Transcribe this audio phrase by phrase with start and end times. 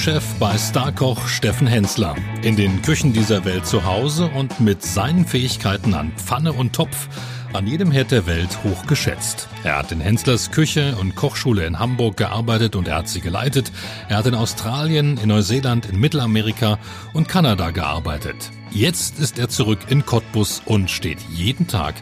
[0.00, 2.16] Küchenchef bei Starkoch Steffen Hensler.
[2.40, 7.08] In den Küchen dieser Welt zu Hause und mit seinen Fähigkeiten an Pfanne und Topf
[7.52, 9.46] an jedem Herd der Welt hoch geschätzt.
[9.62, 13.72] Er hat in Henslers Küche und Kochschule in Hamburg gearbeitet und er hat sie geleitet.
[14.08, 16.78] Er hat in Australien, in Neuseeland, in Mittelamerika
[17.12, 18.52] und Kanada gearbeitet.
[18.70, 21.94] Jetzt ist er zurück in Cottbus und steht jeden Tag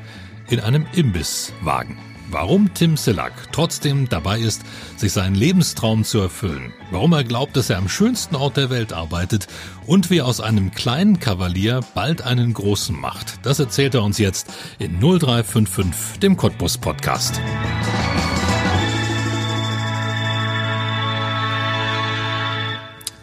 [0.48, 1.96] in einem Imbisswagen.
[2.30, 4.60] Warum Tim Sillack trotzdem dabei ist,
[4.98, 8.92] sich seinen Lebenstraum zu erfüllen, warum er glaubt, dass er am schönsten Ort der Welt
[8.92, 9.46] arbeitet
[9.86, 14.48] und wie aus einem kleinen Kavalier bald einen großen macht, das erzählt er uns jetzt
[14.78, 17.40] in 0355, dem Cottbus Podcast.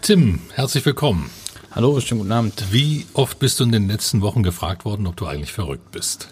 [0.01, 1.29] Tim, herzlich willkommen.
[1.69, 2.63] Hallo, schönen guten Abend.
[2.71, 6.29] Wie oft bist du in den letzten Wochen gefragt worden, ob du eigentlich verrückt bist?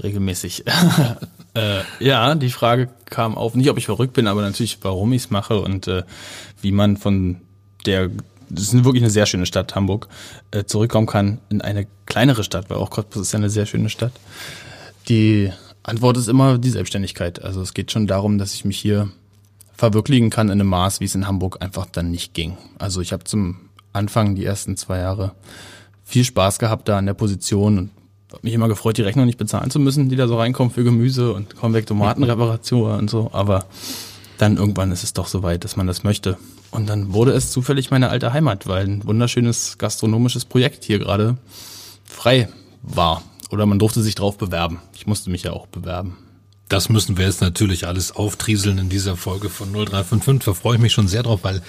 [0.00, 0.62] Regelmäßig.
[1.56, 5.22] Äh, ja, die Frage kam auf, nicht ob ich verrückt bin, aber natürlich, warum ich
[5.24, 6.02] es mache und äh,
[6.60, 7.40] wie man von
[7.86, 8.10] der,
[8.50, 10.08] das ist wirklich eine sehr schöne Stadt, Hamburg,
[10.50, 13.88] äh, zurückkommen kann in eine kleinere Stadt, weil auch Cottbus ist ja eine sehr schöne
[13.88, 14.12] Stadt.
[15.08, 15.50] Die
[15.82, 17.42] Antwort ist immer die Selbstständigkeit.
[17.42, 19.08] Also es geht schon darum, dass ich mich hier
[19.76, 22.58] verwirklichen kann in einem Maß, wie es in Hamburg einfach dann nicht ging.
[22.78, 25.32] Also ich habe zum Anfang die ersten zwei Jahre
[26.04, 27.90] viel Spaß gehabt da an der Position und
[28.32, 30.84] hab mich immer gefreut, die Rechnung nicht bezahlen zu müssen, die da so reinkommen für
[30.84, 33.30] Gemüse und Konvektomatenreparatur und so.
[33.32, 33.66] Aber
[34.38, 36.36] dann irgendwann ist es doch so weit, dass man das möchte.
[36.70, 41.36] Und dann wurde es zufällig meine alte Heimat, weil ein wunderschönes gastronomisches Projekt hier gerade
[42.04, 42.48] frei
[42.82, 43.22] war.
[43.50, 44.80] Oder man durfte sich drauf bewerben.
[44.94, 46.18] Ich musste mich ja auch bewerben.
[46.68, 50.46] Das müssen wir jetzt natürlich alles auftrieseln in dieser Folge von 0355.
[50.46, 51.62] Da freue ich mich schon sehr drauf, weil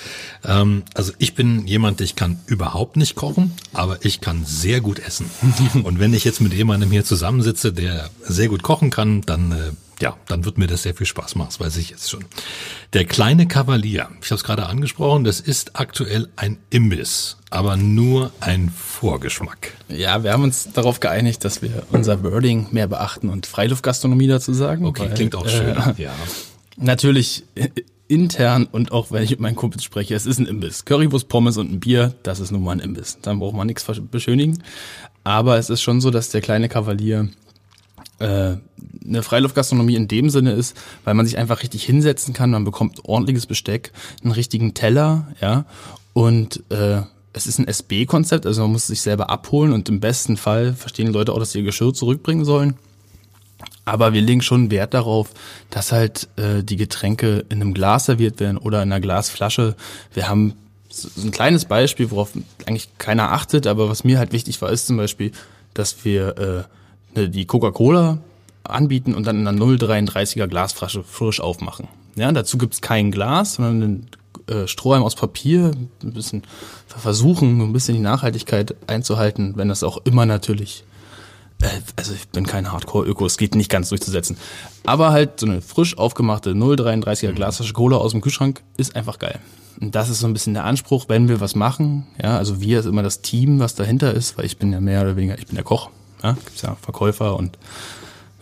[0.43, 4.97] ähm, also ich bin jemand, ich kann überhaupt nicht kochen, aber ich kann sehr gut
[4.99, 5.29] essen.
[5.83, 9.71] Und wenn ich jetzt mit jemandem hier zusammensitze, der sehr gut kochen kann, dann äh,
[9.99, 12.25] ja, dann wird mir das sehr viel Spaß machen, das weiß ich jetzt schon.
[12.93, 18.31] Der kleine Kavalier, ich habe es gerade angesprochen, das ist aktuell ein Imbiss, aber nur
[18.39, 19.73] ein Vorgeschmack.
[19.89, 24.53] Ja, wir haben uns darauf geeinigt, dass wir unser Wording mehr beachten und Freiluftgastronomie dazu
[24.53, 24.85] sagen.
[24.85, 25.75] Okay, weil, klingt auch schön.
[25.77, 26.13] Äh, ja.
[26.75, 27.43] Natürlich
[28.07, 30.85] intern und auch wenn ich mit meinen Kumpels spreche, es ist ein Imbiss.
[30.85, 33.17] Currywurst, Pommes und ein Bier, das ist nun mal ein Imbiss.
[33.21, 34.63] Dann braucht man nichts beschönigen.
[35.23, 37.46] Aber es ist schon so, dass der kleine Kavalier äh,
[38.19, 43.05] eine Freiluftgastronomie in dem Sinne ist, weil man sich einfach richtig hinsetzen kann, man bekommt
[43.05, 43.91] ordentliches Besteck,
[44.23, 45.65] einen richtigen Teller, ja,
[46.13, 47.01] und äh,
[47.33, 51.05] es ist ein SB-Konzept, also man muss sich selber abholen und im besten Fall verstehen
[51.05, 52.75] die Leute auch, dass sie ihr Geschirr zurückbringen sollen.
[53.85, 55.29] Aber wir legen schon Wert darauf,
[55.69, 59.75] dass halt äh, die Getränke in einem Glas serviert werden oder in einer Glasflasche.
[60.13, 60.55] Wir haben
[60.89, 62.31] so ein kleines Beispiel, worauf
[62.65, 65.31] eigentlich keiner achtet, aber was mir halt wichtig war, ist zum Beispiel,
[65.73, 66.63] dass wir äh, äh,
[67.15, 68.19] die Coca-Cola
[68.63, 71.87] anbieten und dann in einer 0,33er Glasflasche frisch aufmachen.
[72.15, 74.09] Ja, dazu gibt's kein Glas, sondern einen
[74.47, 75.71] äh, Strohhalm aus Papier,
[76.03, 76.43] ein bisschen
[76.87, 80.83] versuchen, ein bisschen die Nachhaltigkeit einzuhalten, wenn das auch immer natürlich
[81.61, 84.37] äh, also ich bin kein Hardcore-Öko, es geht nicht ganz durchzusetzen.
[84.85, 89.39] Aber halt so eine frisch aufgemachte 0,33er Glasflasche Cola aus dem Kühlschrank ist einfach geil.
[89.79, 92.07] Und das ist so ein bisschen der Anspruch, wenn wir was machen.
[92.21, 95.01] Ja, also wir ist immer das Team, was dahinter ist, weil ich bin ja mehr
[95.01, 95.89] oder weniger, ich bin der Koch.
[96.23, 97.57] Ja, gibt's ja Verkäufer und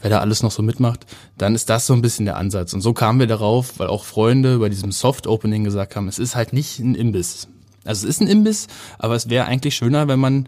[0.02, 1.06] wer da alles noch so mitmacht,
[1.38, 2.74] dann ist das so ein bisschen der Ansatz.
[2.74, 6.36] Und so kamen wir darauf, weil auch Freunde bei diesem Soft-Opening gesagt haben, es ist
[6.36, 7.48] halt nicht ein Imbiss.
[7.84, 8.68] Also es ist ein Imbiss,
[9.00, 10.48] aber es wäre eigentlich schöner, wenn man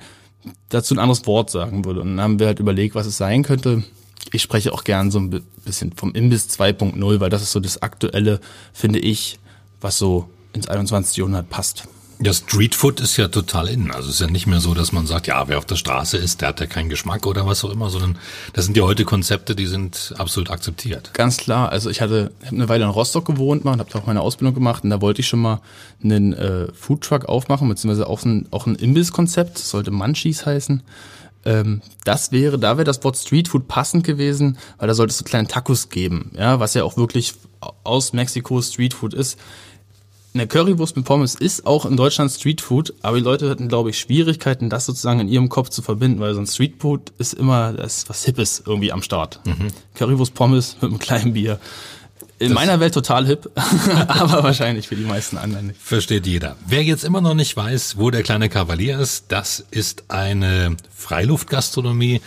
[0.70, 2.02] dazu ein anderes Wort sagen würde.
[2.02, 3.84] Und dann haben wir halt überlegt, was es sein könnte.
[4.32, 7.82] Ich spreche auch gern so ein bisschen vom Imbiss 2.0, weil das ist so das
[7.82, 8.40] Aktuelle,
[8.74, 9.40] finde ich,
[9.82, 11.18] was so ins 21.
[11.18, 11.88] Jahrhundert passt.
[12.20, 13.92] Ja, Streetfood ist ja total in.
[13.92, 16.18] Also es ist ja nicht mehr so, dass man sagt, ja, wer auf der Straße
[16.18, 18.18] ist, der hat ja keinen Geschmack oder was auch immer, sondern
[18.54, 21.12] das sind ja heute Konzepte, die sind absolut akzeptiert.
[21.14, 21.70] Ganz klar.
[21.72, 24.22] Also ich hatte, ich habe eine Weile in Rostock gewohnt und habe da auch meine
[24.22, 25.62] Ausbildung gemacht und da wollte ich schon mal
[26.04, 30.82] einen äh, Foodtruck aufmachen, beziehungsweise auch ein, auch ein Imbiss-Konzept, sollte Munchies heißen.
[31.46, 35.24] Ähm, das wäre, da wäre das Wort Streetfood passend gewesen, weil da sollte es so
[35.24, 37.36] kleine Tacos geben, ja, was ja auch wirklich
[37.84, 39.38] aus Mexiko Streetfood ist
[40.40, 44.00] eine Currywurst mit Pommes ist auch in Deutschland Streetfood, aber die Leute hatten, glaube ich,
[44.00, 48.08] Schwierigkeiten, das sozusagen in ihrem Kopf zu verbinden, weil so ein Streetfood ist immer das
[48.08, 49.40] was Hippes irgendwie am Start.
[49.46, 49.70] Mhm.
[49.96, 51.60] Currywurst Pommes mit einem kleinen Bier.
[52.40, 53.50] In das meiner Welt total hip,
[54.08, 55.82] aber wahrscheinlich für die meisten anderen nicht.
[55.82, 56.56] Versteht jeder.
[56.68, 62.22] Wer jetzt immer noch nicht weiß, wo der kleine Kavalier ist, das ist eine Freiluftgastronomie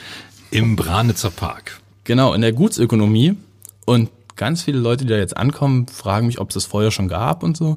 [0.50, 1.80] im Branitzer Park.
[2.02, 3.36] Genau, in der Gutsökonomie.
[3.86, 4.10] Und
[4.40, 7.42] ganz viele Leute, die da jetzt ankommen, fragen mich, ob es das vorher schon gab
[7.42, 7.76] und so.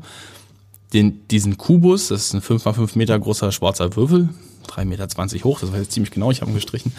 [0.93, 4.29] Den, diesen Kubus, das ist ein 5x5 Meter großer schwarzer Würfel,
[4.69, 6.93] 3,20 Meter hoch, das war jetzt ziemlich genau, ich habe ihn gestrichen.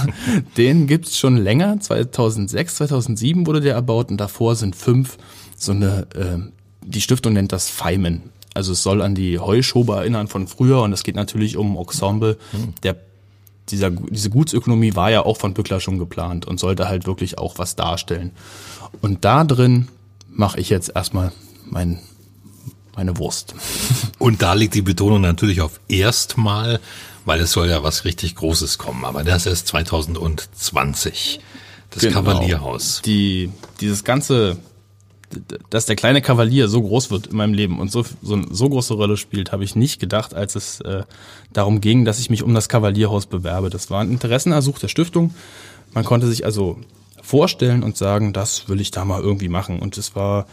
[0.58, 5.16] den gibt's schon länger, 2006, 2007 wurde der erbaut und davor sind fünf
[5.56, 6.38] so eine, äh,
[6.84, 8.24] die Stiftung nennt das Feimen.
[8.52, 12.36] Also es soll an die Heuschober erinnern von früher und es geht natürlich um Ensemble.
[12.52, 12.74] Mhm.
[12.82, 12.96] Der,
[13.70, 17.58] dieser, diese Gutsökonomie war ja auch von Bückler schon geplant und sollte halt wirklich auch
[17.58, 18.32] was darstellen.
[19.00, 19.88] Und da drin
[20.28, 21.32] mache ich jetzt erstmal
[21.64, 22.00] mein,
[22.94, 23.54] meine Wurst.
[24.18, 26.80] Und da liegt die Betonung natürlich auf erstmal,
[27.24, 29.04] weil es soll ja was richtig Großes kommen.
[29.04, 31.40] Aber das ist 2020.
[31.90, 32.22] Das genau.
[32.22, 33.02] Kavalierhaus.
[33.04, 33.50] Die,
[33.80, 34.58] dieses ganze,
[35.70, 38.94] dass der kleine Kavalier so groß wird in meinem Leben und so, so, so große
[38.94, 41.04] Rolle spielt, habe ich nicht gedacht, als es äh,
[41.52, 43.70] darum ging, dass ich mich um das Kavalierhaus bewerbe.
[43.70, 45.34] Das war ein Interessenersuch der Stiftung.
[45.92, 46.78] Man konnte sich also
[47.26, 49.80] vorstellen und sagen, das will ich da mal irgendwie machen.
[49.80, 50.46] Und es war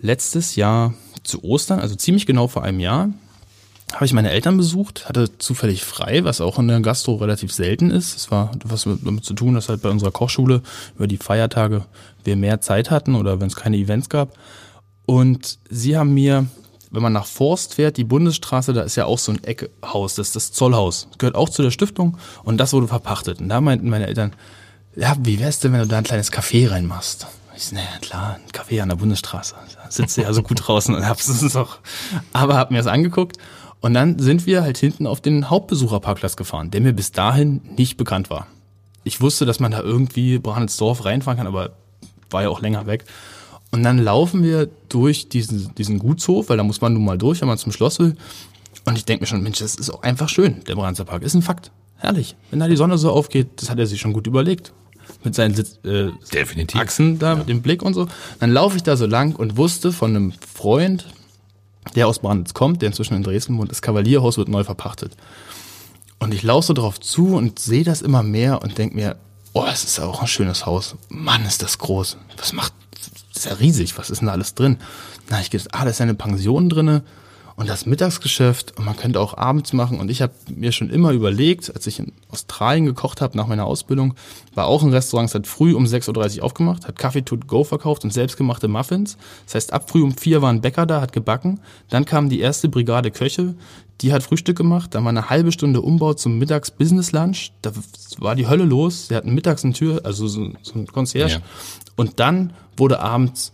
[0.00, 3.10] letztes Jahr zu Ostern, also ziemlich genau vor einem Jahr,
[3.94, 7.90] habe ich meine Eltern besucht, hatte zufällig frei, was auch in der Gastro relativ selten
[7.90, 8.16] ist.
[8.16, 10.62] Es war was damit zu tun, dass halt bei unserer Kochschule
[10.96, 11.86] über die Feiertage
[12.24, 14.36] wir mehr Zeit hatten oder wenn es keine Events gab.
[15.06, 16.46] Und sie haben mir,
[16.90, 20.28] wenn man nach Forst fährt, die Bundesstraße, da ist ja auch so ein Eckhaus, das
[20.28, 21.08] ist das Zollhaus.
[21.16, 23.40] Gehört auch zu der Stiftung und das wurde verpachtet.
[23.40, 24.32] Und da meinten meine Eltern,
[24.98, 27.26] ja, wie wär's denn, wenn du da ein kleines Café reinmachst?
[27.56, 29.54] Ich so, naja, klar, ein Café an der Bundesstraße.
[29.54, 31.78] Da sitzt ja so gut draußen und hab's auch.
[32.32, 33.36] Aber hab mir das angeguckt
[33.80, 37.96] und dann sind wir halt hinten auf den Hauptbesucherparkplatz gefahren, der mir bis dahin nicht
[37.96, 38.48] bekannt war.
[39.04, 41.70] Ich wusste, dass man da irgendwie Brandelsdorf reinfahren kann, aber
[42.30, 43.04] war ja auch länger weg.
[43.70, 47.40] Und dann laufen wir durch diesen, diesen Gutshof, weil da muss man nun mal durch,
[47.40, 48.16] wenn man zum Schloss will.
[48.84, 50.64] Und ich denke mir schon, Mensch, das ist auch einfach schön.
[50.66, 51.70] Der Brandenser Park ist ein Fakt.
[51.96, 52.36] Herrlich.
[52.50, 54.72] Wenn da die Sonne so aufgeht, das hat er sich schon gut überlegt.
[55.24, 56.80] Mit seinen Sitz, äh, Definitiv.
[56.80, 57.34] Achsen da, ja.
[57.36, 58.06] mit dem Blick und so.
[58.40, 61.06] Dann laufe ich da so lang und wusste von einem Freund,
[61.94, 65.16] der aus Branditz kommt, der inzwischen in Dresden wohnt, das Kavalierhaus wird neu verpachtet.
[66.18, 69.16] Und ich laufe so drauf zu und sehe das immer mehr und denke mir,
[69.52, 70.96] oh, es ist auch ein schönes Haus.
[71.08, 72.16] Mann, ist das groß.
[72.36, 72.72] Was macht,
[73.32, 74.78] das ist ja riesig, was ist denn da alles drin?
[75.30, 77.02] Na, ich gedacht, ah, da ist ja eine Pension drinne
[77.58, 79.98] und das Mittagsgeschäft und man könnte auch abends machen.
[79.98, 83.66] Und ich habe mir schon immer überlegt, als ich in Australien gekocht habe nach meiner
[83.66, 84.14] Ausbildung,
[84.54, 87.64] war auch ein Restaurant, es hat früh um 6.30 Uhr aufgemacht, hat Kaffee to go
[87.64, 89.18] verkauft und selbstgemachte Muffins.
[89.46, 91.58] Das heißt, ab früh um vier war ein Bäcker da, hat gebacken.
[91.88, 93.56] Dann kam die erste Brigade Köche,
[94.02, 97.50] die hat Frühstück gemacht, dann war eine halbe Stunde Umbau zum Mittags-Business-Lunch.
[97.62, 97.72] Da
[98.18, 99.08] war die Hölle los.
[99.08, 101.34] Sie hatten mittags eine Tür, also so, so ein Concierge.
[101.34, 101.40] Ja.
[101.96, 103.52] Und dann wurde abends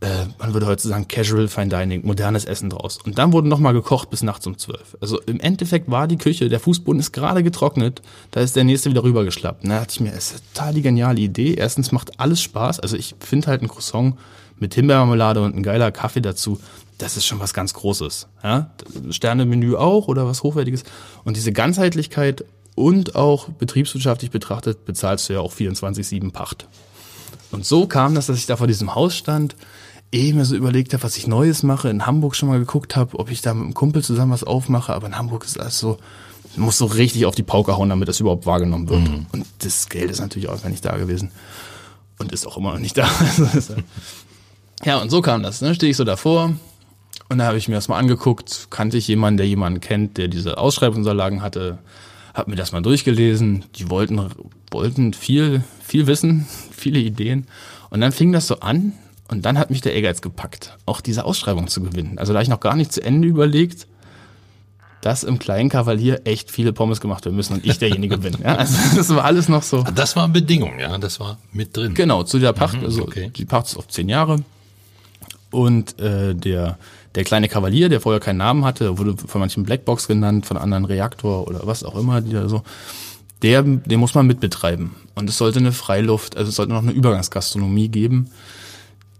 [0.00, 2.98] äh, man würde heute sagen, Casual Fine Dining, modernes Essen draus.
[3.02, 4.96] Und dann wurde nochmal gekocht bis nachts um zwölf.
[5.00, 8.90] Also im Endeffekt war die Küche, der Fußboden ist gerade getrocknet, da ist der nächste
[8.90, 9.64] wieder rübergeschlappt.
[9.64, 11.54] Und da dachte ich mir, es ist total die geniale Idee.
[11.54, 12.80] Erstens macht alles Spaß.
[12.80, 14.16] Also ich finde halt ein Croissant
[14.58, 16.60] mit Himbeermarmelade und ein geiler Kaffee dazu,
[16.98, 18.28] das ist schon was ganz Großes.
[18.42, 18.70] Ja?
[19.10, 20.84] Sternemenü auch oder was Hochwertiges.
[21.24, 22.44] Und diese Ganzheitlichkeit
[22.74, 26.68] und auch betriebswirtschaftlich betrachtet bezahlst du ja auch 24-7 Pacht.
[27.56, 29.56] Und so kam das, dass ich da vor diesem Haus stand,
[30.12, 33.18] eh mir so überlegt habe, was ich Neues mache, in Hamburg schon mal geguckt habe,
[33.18, 35.96] ob ich da mit einem Kumpel zusammen was aufmache, aber in Hamburg ist alles so,
[36.56, 39.08] muss so richtig auf die Pauke hauen, damit das überhaupt wahrgenommen wird.
[39.08, 39.26] Mhm.
[39.32, 41.30] Und das Geld ist natürlich auch nicht da gewesen.
[42.18, 43.08] Und ist auch immer noch nicht da.
[44.84, 45.62] ja, und so kam das.
[45.62, 45.74] Ne?
[45.74, 46.52] Stehe ich so davor
[47.30, 50.28] und da habe ich mir das mal angeguckt, kannte ich jemanden, der jemanden kennt, der
[50.28, 51.78] diese Ausschreibungsunterlagen hatte,
[52.36, 53.64] habe mir das mal durchgelesen.
[53.76, 54.20] Die wollten,
[54.70, 57.46] wollten viel, viel wissen, viele Ideen.
[57.90, 58.92] Und dann fing das so an,
[59.28, 62.18] und dann hat mich der Ehrgeiz gepackt, auch diese Ausschreibung zu gewinnen.
[62.18, 63.88] Also da ich noch gar nicht zu Ende überlegt,
[65.00, 68.36] dass im kleinen Kavalier echt viele Pommes gemacht werden müssen und ich derjenige bin.
[68.42, 69.82] Ja, also das war alles noch so.
[69.82, 71.94] Das war Bedingung, ja, das war mit drin.
[71.94, 73.30] Genau, zu der Pacht, mhm, also okay.
[73.34, 74.38] die Pacht ist auf zehn Jahre.
[75.50, 76.78] Und äh, der,
[77.16, 80.84] der kleine Kavalier, der vorher keinen Namen hatte, wurde von manchen Blackbox genannt, von anderen
[80.84, 82.62] Reaktor oder was auch immer, die da so,
[83.42, 84.92] der, den muss man mitbetreiben.
[85.14, 88.30] Und es sollte eine Freiluft, also es sollte noch eine Übergangsgastronomie geben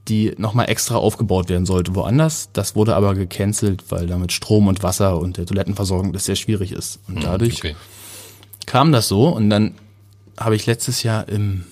[0.08, 2.50] die nochmal extra aufgebaut werden sollte woanders.
[2.52, 6.72] Das wurde aber gecancelt, weil damit Strom und Wasser und der Toilettenversorgung das sehr schwierig
[6.72, 7.00] ist.
[7.08, 7.76] Und hm, dadurch okay.
[8.66, 9.74] kam das so und dann
[10.38, 11.64] habe ich letztes Jahr im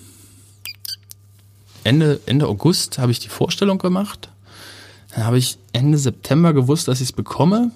[1.84, 4.30] Ende, Ende August habe ich die Vorstellung gemacht.
[5.14, 7.70] Dann habe ich Ende September gewusst, dass ich es bekomme.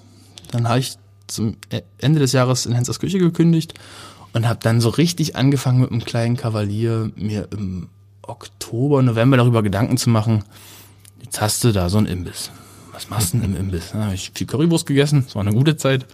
[0.51, 0.95] Dann habe ich
[1.27, 3.73] zum e-, Ende des Jahres in Hensers Küche gekündigt
[4.33, 7.89] und habe dann so richtig angefangen mit einem kleinen Kavalier mir im
[8.21, 10.43] Oktober, November darüber Gedanken zu machen,
[11.23, 12.51] jetzt hast du da so ein Imbiss.
[12.91, 13.91] Was machst du denn im Imbiss?
[13.93, 16.05] Da habe ich viel Currywurst gegessen, das war eine gute Zeit.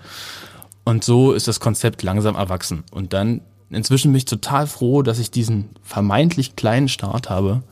[0.83, 2.83] Und so ist das Konzept langsam erwachsen.
[2.91, 7.63] Und dann, inzwischen bin ich total froh, dass ich diesen vermeintlich kleinen Start habe,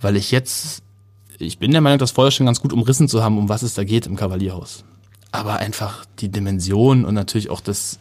[0.00, 0.81] weil ich jetzt,
[1.42, 3.74] ich bin der Meinung, das vorher schon ganz gut umrissen zu haben, um was es
[3.74, 4.84] da geht im Kavalierhaus.
[5.32, 7.98] Aber einfach die Dimension und natürlich auch das,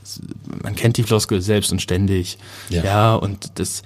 [0.64, 2.38] man kennt die Floskel selbst und ständig.
[2.70, 3.84] Ja, ja und das,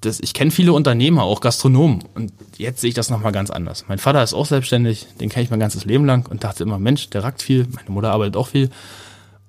[0.00, 2.04] das, ich kenne viele Unternehmer, auch Gastronomen.
[2.14, 3.84] Und jetzt sehe ich das nochmal ganz anders.
[3.88, 6.78] Mein Vater ist auch selbstständig, den kenne ich mein ganzes Leben lang und dachte immer,
[6.78, 8.70] Mensch, der rackt viel, meine Mutter arbeitet auch viel.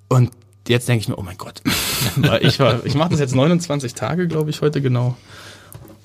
[0.08, 0.30] Und
[0.68, 1.62] jetzt denke ich mir, oh mein Gott.
[2.40, 5.16] ich war, ich mache das jetzt 29 Tage, glaube ich, heute genau.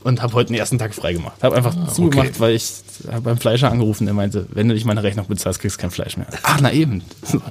[0.07, 1.43] Und habe heute den ersten Tag frei gemacht.
[1.43, 2.39] Habe einfach ah, zugemacht, okay.
[2.39, 2.65] weil ich
[3.11, 5.91] habe beim Fleischer angerufen, der meinte, wenn du nicht meine Rechnung bezahlst, kriegst du kein
[5.91, 6.27] Fleisch mehr.
[6.43, 7.03] Ach, na eben.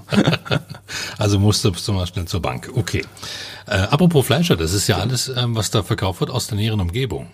[1.19, 2.71] also musste du mal schnell zur Bank.
[2.75, 3.05] Okay.
[3.67, 6.81] Äh, apropos Fleischer, das ist ja alles, ähm, was da verkauft wird aus der näheren
[6.81, 7.27] Umgebung.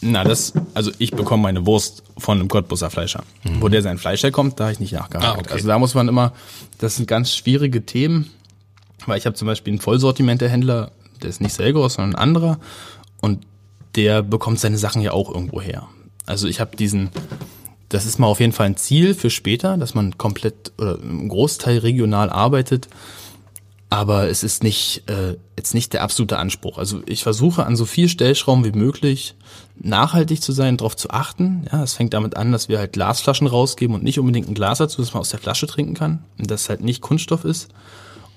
[0.00, 3.22] Na, das, also ich bekomme meine Wurst von einem Cottbusser Fleischer.
[3.42, 3.60] Mhm.
[3.60, 5.26] Wo der sein Fleisch herkommt, da habe ich nicht nachgehakt.
[5.26, 5.52] Ah, okay.
[5.52, 6.32] Also da muss man immer,
[6.78, 8.30] das sind ganz schwierige Themen,
[9.04, 10.90] weil ich habe zum Beispiel einen Vollsortimentehändler,
[11.22, 12.58] der ist nicht Selgros, sondern ein anderer
[13.20, 13.46] und
[13.96, 15.88] der bekommt seine Sachen ja auch irgendwo her.
[16.26, 17.10] Also ich habe diesen,
[17.88, 21.28] das ist mal auf jeden Fall ein Ziel für später, dass man komplett oder im
[21.28, 22.88] Großteil regional arbeitet
[23.94, 26.78] aber es ist nicht äh, jetzt nicht der absolute Anspruch.
[26.78, 29.36] Also ich versuche an so viel Stellschrauben wie möglich
[29.76, 31.66] nachhaltig zu sein, darauf zu achten.
[31.70, 34.78] Ja, es fängt damit an, dass wir halt Glasflaschen rausgeben und nicht unbedingt ein Glas
[34.78, 37.68] dazu, dass man aus der Flasche trinken kann und das halt nicht Kunststoff ist.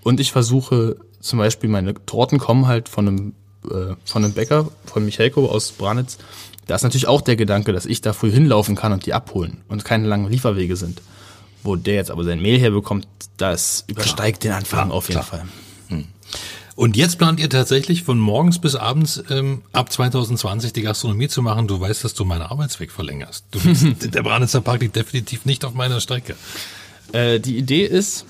[0.03, 3.33] Und ich versuche zum Beispiel meine Torten kommen halt von einem
[3.71, 6.17] äh, von einem Bäcker von Michelko aus Branitz.
[6.67, 9.61] Da ist natürlich auch der Gedanke, dass ich da früh hinlaufen kann und die abholen
[9.69, 11.01] und keine langen Lieferwege sind.
[11.63, 13.07] Wo der jetzt aber sein Mehl herbekommt,
[13.37, 14.53] das übersteigt klar.
[14.53, 15.39] den Anfang klar, auf jeden klar.
[15.39, 15.47] Fall.
[15.89, 16.05] Hm.
[16.75, 21.41] Und jetzt plant ihr tatsächlich von morgens bis abends ähm, ab 2020 die Gastronomie zu
[21.41, 21.67] machen.
[21.67, 23.45] Du weißt, dass du meinen Arbeitsweg verlängerst.
[23.49, 26.35] Du bist, der Branitzer Park liegt definitiv nicht auf meiner Strecke.
[27.13, 28.25] Äh, die Idee ist,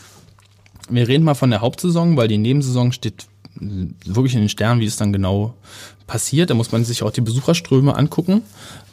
[0.89, 3.25] wir reden mal von der Hauptsaison, weil die Nebensaison steht
[4.05, 5.53] wirklich in den Sternen, wie es dann genau
[6.05, 6.49] passiert.
[6.49, 8.41] Da muss man sich auch die Besucherströme angucken,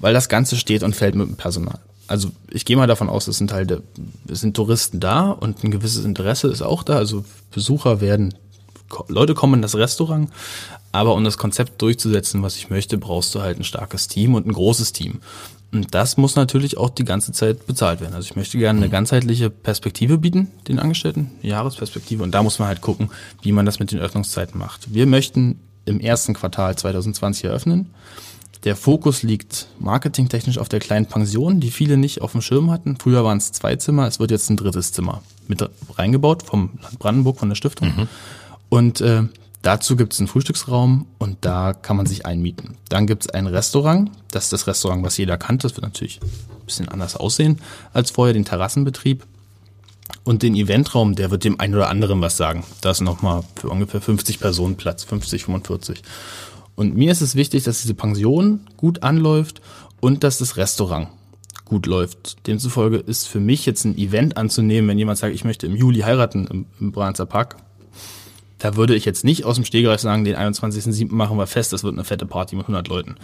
[0.01, 3.29] weil das Ganze steht und fällt mit dem Personal also ich gehe mal davon aus,
[3.29, 3.83] es sind halt,
[4.29, 6.97] es sind Touristen da und ein gewisses Interesse ist auch da.
[6.97, 8.35] Also Besucher werden,
[9.09, 10.31] Leute kommen in das Restaurant,
[10.93, 14.47] aber um das Konzept durchzusetzen, was ich möchte, brauchst du halt ein starkes Team und
[14.47, 15.21] ein großes Team.
[15.75, 18.15] Und das muss natürlich auch die ganze Zeit bezahlt werden.
[18.15, 22.23] Also ich möchte gerne eine ganzheitliche Perspektive bieten, den Angestellten, eine Jahresperspektive.
[22.23, 23.11] Und da muss man halt gucken,
[23.43, 24.95] wie man das mit den Öffnungszeiten macht.
[24.95, 27.91] Wir möchten im ersten Quartal 2020 eröffnen.
[28.63, 32.97] Der Fokus liegt marketingtechnisch auf der kleinen Pension, die viele nicht auf dem Schirm hatten.
[32.97, 36.99] Früher waren es zwei Zimmer, es wird jetzt ein drittes Zimmer mit reingebaut vom Land
[37.01, 37.89] Brandenburg, von der Stiftung.
[37.89, 38.09] Mhm.
[38.71, 39.25] Und äh,
[39.65, 42.77] dazu gibt es einen Frühstücksraum und da kann man sich einmieten.
[42.89, 45.67] Dann gibt es ein Restaurant, das ist das Restaurant, was jeder kannte.
[45.67, 47.59] Das wird natürlich ein bisschen anders aussehen
[47.93, 49.25] als vorher, den Terrassenbetrieb.
[50.23, 52.65] Und den Eventraum, der wird dem einen oder anderen was sagen.
[52.83, 56.03] Da ist nochmal für ungefähr 50 Personen Platz, 50, 45.
[56.77, 59.61] Und mir ist es wichtig, dass diese Pension gut anläuft
[60.01, 61.09] und dass das Restaurant
[61.65, 62.47] gut läuft.
[62.47, 66.01] Demzufolge ist für mich jetzt ein Event anzunehmen, wenn jemand sagt, ich möchte im Juli
[66.01, 67.57] heiraten im, im Branzer Park.
[68.65, 71.13] Da würde ich jetzt nicht aus dem Stegreif sagen, den 21.07.
[71.13, 73.17] machen wir fest, das wird eine fette Party mit 100 Leuten.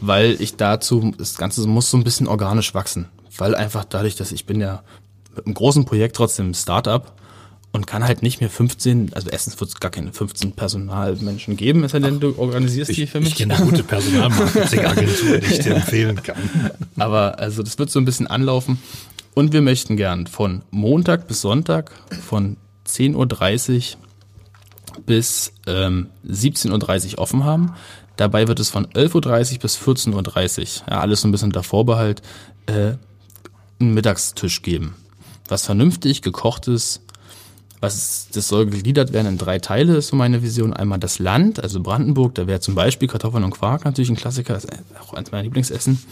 [0.00, 3.04] Weil ich dazu, das Ganze muss so ein bisschen organisch wachsen.
[3.36, 4.82] Weil einfach dadurch, dass ich bin ja
[5.34, 7.12] mit einem großen Projekt trotzdem Startup,
[7.72, 11.84] und kann halt nicht mehr 15, also erstens wird es gar keine 15 Personalmenschen geben,
[11.84, 13.32] es sei denn, du organisierst ich, die für mich.
[13.32, 16.38] Ich kenne eine gute Personalmarketingagentur, die ich dir empfehlen kann.
[16.96, 18.78] Aber also das wird so ein bisschen anlaufen.
[19.34, 21.90] Und wir möchten gern von Montag bis Sonntag
[22.26, 24.05] von 10.30 Uhr
[25.04, 27.74] bis ähm, 17.30 Uhr offen haben.
[28.16, 31.62] Dabei wird es von 11.30 Uhr bis 14.30 Uhr, ja, alles so ein bisschen unter
[31.62, 32.22] Vorbehalt,
[32.66, 32.94] äh,
[33.78, 34.94] einen Mittagstisch geben.
[35.48, 37.02] Was vernünftig gekochtes
[37.80, 40.72] was das soll gegliedert werden in drei Teile, ist so meine Vision.
[40.72, 44.56] Einmal das Land, also Brandenburg, da wäre zum Beispiel Kartoffeln und Quark natürlich ein Klassiker,
[44.56, 44.68] ist
[45.00, 46.02] auch eins meiner Lieblingsessen.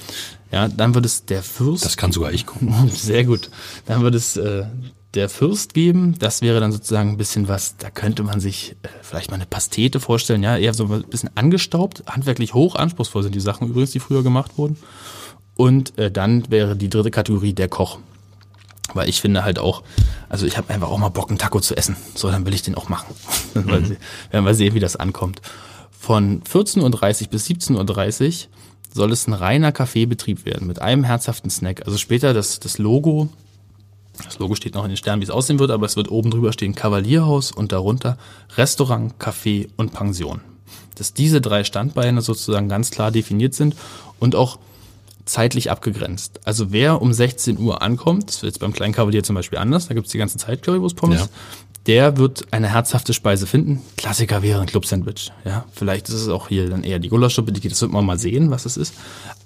[0.53, 1.85] Ja, dann wird es der Fürst.
[1.85, 2.91] Das kann sogar ich gucken.
[2.95, 3.51] Sehr gut.
[3.87, 4.65] Dann wird es äh,
[5.15, 6.17] der Fürst geben.
[6.19, 9.47] Das wäre dann sozusagen ein bisschen was, da könnte man sich äh, vielleicht mal eine
[9.47, 13.93] Pastete vorstellen, ja, eher so ein bisschen angestaubt, handwerklich hoch anspruchsvoll sind die Sachen übrigens,
[13.93, 14.77] die früher gemacht wurden.
[15.57, 17.99] Und äh, dann wäre die dritte Kategorie der Koch.
[18.93, 19.83] Weil ich finde halt auch,
[20.29, 21.97] also ich habe einfach auch mal Bock, einen Taco zu essen.
[22.15, 23.15] So, dann will ich den auch machen.
[23.55, 23.97] Dann mhm.
[24.31, 25.41] werden wir sehen, wie das ankommt.
[25.91, 28.33] Von 14.30 Uhr bis 17.30 Uhr
[28.93, 31.87] soll es ein reiner Kaffeebetrieb werden mit einem herzhaften Snack.
[31.87, 33.31] Also später das, das Logo,
[34.23, 36.31] das Logo steht noch in den Sternen, wie es aussehen wird, aber es wird oben
[36.31, 38.17] drüber stehen Kavalierhaus und darunter
[38.57, 40.41] Restaurant, Café und Pension.
[40.95, 43.75] Dass diese drei Standbeine sozusagen ganz klar definiert sind
[44.21, 44.59] und auch
[45.25, 46.41] zeitlich abgegrenzt.
[46.45, 49.89] Also wer um 16 Uhr ankommt, das wird jetzt beim kleinen Kavalier zum Beispiel anders,
[49.89, 51.27] da gibt's die ganze Zeit Currywurst-Pommes, ja.
[51.87, 53.81] der wird eine herzhafte Speise finden.
[53.97, 55.33] Klassiker wäre ein Club-Sandwich.
[55.45, 58.19] Ja, vielleicht ist es auch hier dann eher die Gulaschsuppe, die, das wird man mal
[58.19, 58.95] sehen, was es ist.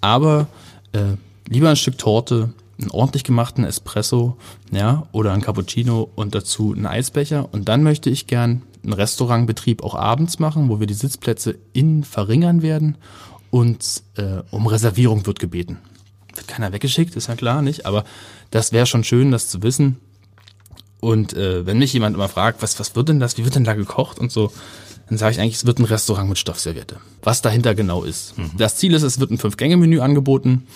[0.01, 0.49] Aber
[0.93, 1.17] äh,
[1.49, 4.37] lieber ein Stück Torte, einen ordentlich gemachten Espresso,
[4.71, 7.49] ja, oder ein Cappuccino und dazu einen Eisbecher.
[7.53, 12.05] Und dann möchte ich gern einen Restaurantbetrieb auch abends machen, wo wir die Sitzplätze innen
[12.05, 12.97] verringern werden
[13.51, 15.79] und äh, um Reservierung wird gebeten.
[16.35, 17.87] Wird keiner weggeschickt, ist ja klar, nicht?
[17.87, 18.05] Aber
[18.51, 19.99] das wäre schon schön, das zu wissen.
[21.01, 23.65] Und äh, wenn mich jemand immer fragt, was, was wird denn das, wie wird denn
[23.65, 24.53] da gekocht und so,
[25.09, 27.01] dann sage ich eigentlich, es wird ein Restaurant mit Stoffserviette.
[27.23, 28.37] Was dahinter genau ist.
[28.37, 28.51] Mhm.
[28.59, 30.67] Das Ziel ist, es wird ein Fünf-Gänge-Menü angeboten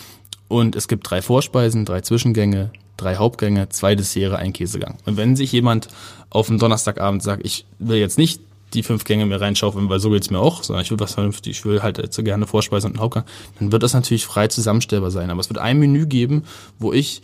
[0.52, 4.98] und es gibt drei Vorspeisen, drei Zwischengänge, drei Hauptgänge, zwei Dessert, ein Käsegang.
[5.06, 5.88] Und wenn sich jemand
[6.28, 8.42] auf einen Donnerstagabend sagt, ich will jetzt nicht
[8.74, 11.58] die fünf Gänge mir reinschaufeln, weil so geht's mir auch, sondern ich will was vernünftig,
[11.58, 13.24] ich will halt so gerne Vorspeise und einen Hauptgang,
[13.58, 15.30] dann wird das natürlich frei zusammenstellbar sein.
[15.30, 16.44] Aber es wird ein Menü geben,
[16.78, 17.22] wo ich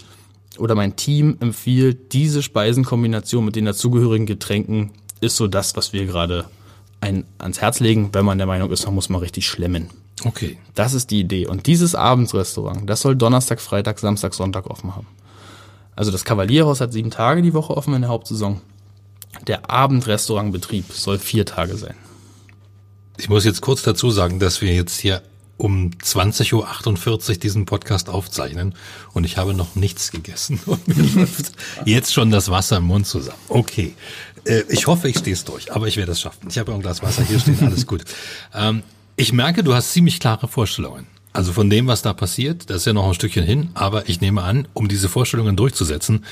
[0.56, 6.06] oder mein Team empfiehlt, diese Speisenkombination mit den dazugehörigen Getränken ist so das, was wir
[6.06, 6.46] gerade
[7.02, 9.90] ein, ans Herz legen, wenn man der Meinung ist, man muss mal richtig schlemmen.
[10.24, 10.58] Okay.
[10.74, 11.46] Das ist die Idee.
[11.46, 15.06] Und dieses Abendsrestaurant, das soll Donnerstag, Freitag, Samstag, Sonntag offen haben.
[15.96, 18.60] Also das Kavalierhaus hat sieben Tage die Woche offen in der Hauptsaison.
[19.46, 21.94] Der Abendrestaurantbetrieb soll vier Tage sein.
[23.18, 25.22] Ich muss jetzt kurz dazu sagen, dass wir jetzt hier
[25.56, 28.74] um 20.48 Uhr diesen Podcast aufzeichnen
[29.12, 30.60] und ich habe noch nichts gegessen.
[30.66, 31.52] Und mir läuft
[31.84, 33.40] jetzt schon das Wasser im Mund zusammen.
[33.48, 33.94] Okay.
[34.44, 36.46] Äh, ich hoffe, ich stehe es durch, aber ich werde es schaffen.
[36.48, 38.04] Ich habe ein Glas Wasser hier stehen, alles gut.
[39.20, 41.08] Ich merke, du hast ziemlich klare Vorstellungen.
[41.32, 44.20] Also von dem, was da passiert, das ist ja noch ein Stückchen hin, aber ich
[44.20, 46.24] nehme an, um diese Vorstellungen durchzusetzen,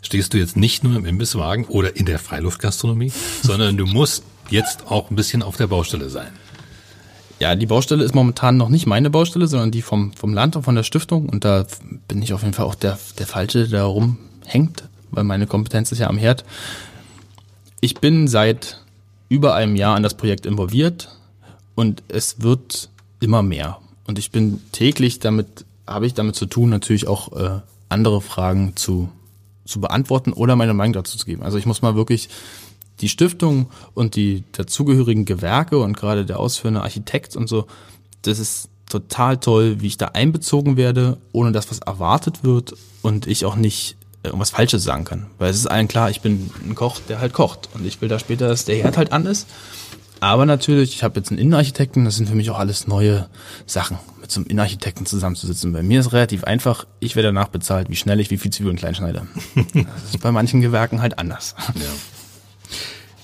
[0.00, 4.86] stehst du jetzt nicht nur im Imbisswagen oder in der Freiluftgastronomie, sondern du musst jetzt
[4.86, 6.28] auch ein bisschen auf der Baustelle sein.
[7.40, 10.62] Ja, die Baustelle ist momentan noch nicht meine Baustelle, sondern die vom, vom Land und
[10.62, 11.28] von der Stiftung.
[11.28, 11.66] Und da
[12.08, 15.98] bin ich auf jeden Fall auch der, der Falsche, der rumhängt, weil meine Kompetenz ist
[15.98, 16.46] ja am Herd.
[17.82, 18.80] Ich bin seit
[19.28, 21.19] über einem Jahr an das Projekt involviert
[21.80, 23.78] und es wird immer mehr.
[24.06, 28.76] Und ich bin täglich damit, habe ich damit zu tun, natürlich auch äh, andere Fragen
[28.76, 29.08] zu,
[29.64, 31.42] zu beantworten oder meine Meinung dazu zu geben.
[31.42, 32.28] Also ich muss mal wirklich
[33.00, 37.66] die Stiftung und die dazugehörigen Gewerke und gerade der ausführende Architekt und so,
[38.22, 43.26] das ist total toll, wie ich da einbezogen werde, ohne dass was erwartet wird und
[43.26, 45.26] ich auch nicht äh, irgendwas Falsches sagen kann.
[45.38, 48.08] Weil es ist allen klar, ich bin ein Koch, der halt kocht und ich will
[48.08, 49.46] da später, dass der Herd halt an ist.
[50.20, 53.28] Aber natürlich, ich habe jetzt einen Innenarchitekten, das sind für mich auch alles neue
[53.66, 55.72] Sachen, mit so einem Innenarchitekten zusammenzusitzen.
[55.72, 58.52] Bei mir ist es relativ einfach, ich werde danach bezahlt, wie schnell ich wie viel
[58.52, 59.26] Zwiebeln klein schneide.
[59.72, 61.54] Das ist bei manchen Gewerken halt anders.
[61.74, 61.82] Ja.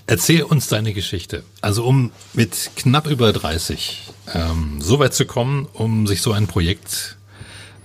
[0.06, 1.42] Erzähl uns deine Geschichte.
[1.61, 4.02] Also um mit knapp über 30
[4.35, 7.16] ähm, so weit zu kommen, um sich so ein Projekt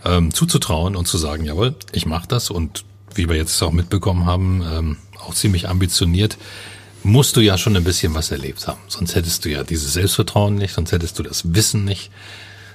[0.06, 4.26] ähm, zuzutrauen und zu sagen, jawohl, ich mache das und wie wir jetzt auch mitbekommen
[4.26, 6.38] haben, ähm, auch ziemlich ambitioniert,
[7.04, 8.80] musst du ja schon ein bisschen was erlebt haben.
[8.88, 12.12] Sonst hättest du ja dieses Selbstvertrauen nicht, sonst hättest du das Wissen nicht.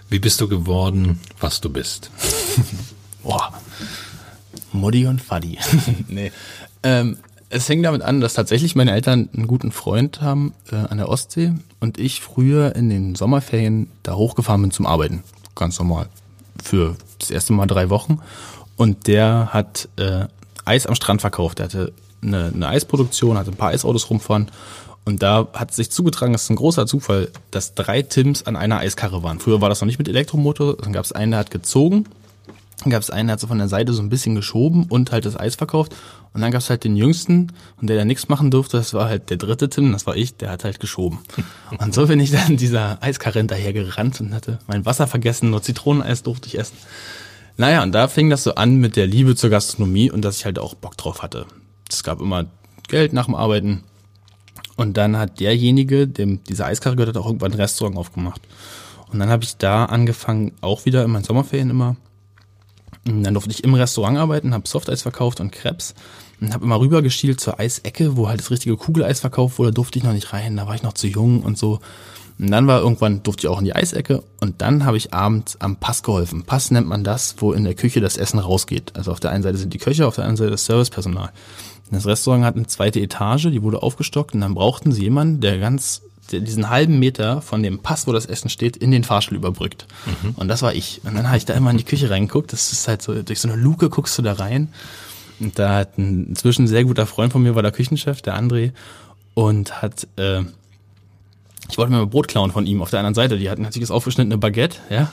[0.08, 2.10] Wie bist du geworden, was du bist?
[3.22, 3.52] Boah.
[4.72, 5.58] Mutti und Faddy.
[6.08, 6.32] nee.
[6.82, 10.98] Ähm, es fängt damit an, dass tatsächlich meine Eltern einen guten Freund haben äh, an
[10.98, 15.22] der Ostsee und ich früher in den Sommerferien da hochgefahren bin zum Arbeiten.
[15.54, 16.08] Ganz normal.
[16.62, 18.18] Für das erste Mal drei Wochen.
[18.76, 20.26] Und der hat äh,
[20.64, 21.58] Eis am Strand verkauft.
[21.58, 21.92] Der hatte
[22.26, 24.50] eine, eine Eisproduktion, hatte ein paar Eisautos rumfahren.
[25.04, 28.78] Und da hat sich zugetragen, das ist ein großer Zufall, dass drei Tims an einer
[28.78, 29.38] Eiskarre waren.
[29.38, 32.06] Früher war das noch nicht mit Elektromotor, dann gab es einen, der hat gezogen
[32.82, 35.10] dann gab es einen, der hat so von der Seite so ein bisschen geschoben und
[35.10, 35.94] halt das Eis verkauft.
[36.34, 39.08] Und dann gab es halt den Jüngsten und der, der nichts machen durfte, das war
[39.08, 41.20] halt der dritte Tim, das war ich, der hat halt geschoben.
[41.78, 45.62] Und so bin ich dann dieser Eiskarre hinterher gerannt und hatte mein Wasser vergessen, nur
[45.62, 46.76] Zitroneneis durfte ich essen.
[47.56, 50.44] Naja, und da fing das so an mit der Liebe zur Gastronomie und dass ich
[50.44, 51.46] halt auch Bock drauf hatte.
[51.90, 52.46] Es gab immer
[52.88, 53.84] Geld nach dem Arbeiten.
[54.76, 58.42] Und dann hat derjenige, dem diese Eiskarre gehört hat, auch irgendwann ein Restaurant aufgemacht.
[59.10, 61.96] Und dann habe ich da angefangen, auch wieder in meinen Sommerferien immer
[63.06, 65.94] dann durfte ich im Restaurant arbeiten, habe Softeis verkauft und Krebs
[66.40, 70.04] und habe immer rübergeschielt zur Eisecke, wo halt das richtige Kugeleis verkauft wurde, durfte ich
[70.04, 71.80] noch nicht rein, da war ich noch zu jung und so.
[72.38, 75.58] Und dann war irgendwann, durfte ich auch in die Eisecke und dann habe ich abends
[75.60, 76.42] am Pass geholfen.
[76.42, 78.92] Pass nennt man das, wo in der Küche das Essen rausgeht.
[78.94, 81.30] Also auf der einen Seite sind die Köche, auf der anderen Seite das Servicepersonal.
[81.90, 85.58] Das Restaurant hat eine zweite Etage, die wurde aufgestockt und dann brauchten sie jemanden, der
[85.58, 89.86] ganz diesen halben Meter von dem Pass, wo das Essen steht, in den Fahrstuhl überbrückt.
[90.06, 90.30] Mhm.
[90.36, 91.00] Und das war ich.
[91.04, 92.52] Und dann habe ich da immer in die Küche reingeguckt.
[92.52, 94.68] Das ist halt so, durch so eine Luke guckst du da rein.
[95.38, 98.72] Und da hat ein inzwischen sehr guter Freund von mir, war der Küchenchef, der André,
[99.34, 100.40] und hat, äh,
[101.68, 103.38] ich wollte mir mal Brot klauen von ihm auf der anderen Seite.
[103.38, 105.12] Die hatten natürlich das aufgeschnittene Baguette, ja.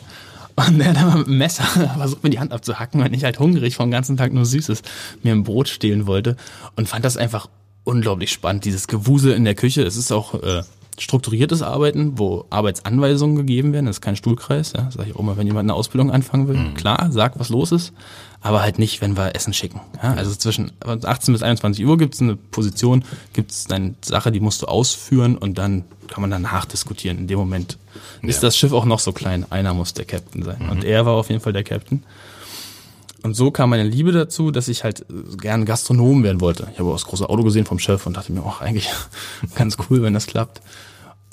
[0.55, 1.63] Und der dann mit dem Messer
[1.97, 4.81] versucht, mir die Hand abzuhacken, weil ich halt hungrig vom ganzen Tag nur Süßes
[5.23, 6.35] mir ein Brot stehlen wollte.
[6.75, 7.49] Und fand das einfach
[7.83, 9.83] unglaublich spannend, dieses Gewusel in der Küche.
[9.83, 10.63] Es ist auch äh,
[10.99, 13.85] strukturiertes Arbeiten, wo Arbeitsanweisungen gegeben werden.
[13.85, 14.73] Das ist kein Stuhlkreis.
[14.73, 14.89] Ja.
[14.91, 16.57] Sag ich auch mal, wenn jemand eine Ausbildung anfangen will.
[16.57, 16.73] Mhm.
[16.75, 17.93] Klar, sag, was los ist,
[18.41, 19.81] aber halt nicht, wenn wir Essen schicken.
[20.01, 20.13] Ja.
[20.13, 23.03] Also zwischen 18 bis 21 Uhr gibt es eine Position,
[23.33, 27.17] gibt es eine Sache, die musst du ausführen und dann kann man danach diskutieren.
[27.17, 27.77] In dem Moment
[28.21, 28.29] ja.
[28.29, 29.45] ist das Schiff auch noch so klein.
[29.49, 30.63] Einer muss der Captain sein.
[30.63, 30.69] Mhm.
[30.69, 32.03] Und er war auf jeden Fall der Captain.
[33.23, 35.05] Und so kam meine Liebe dazu, dass ich halt
[35.41, 36.67] gern Gastronom werden wollte.
[36.73, 38.89] Ich habe auch das große Auto gesehen vom Chef und dachte mir, auch eigentlich
[39.55, 40.61] ganz cool, wenn das klappt.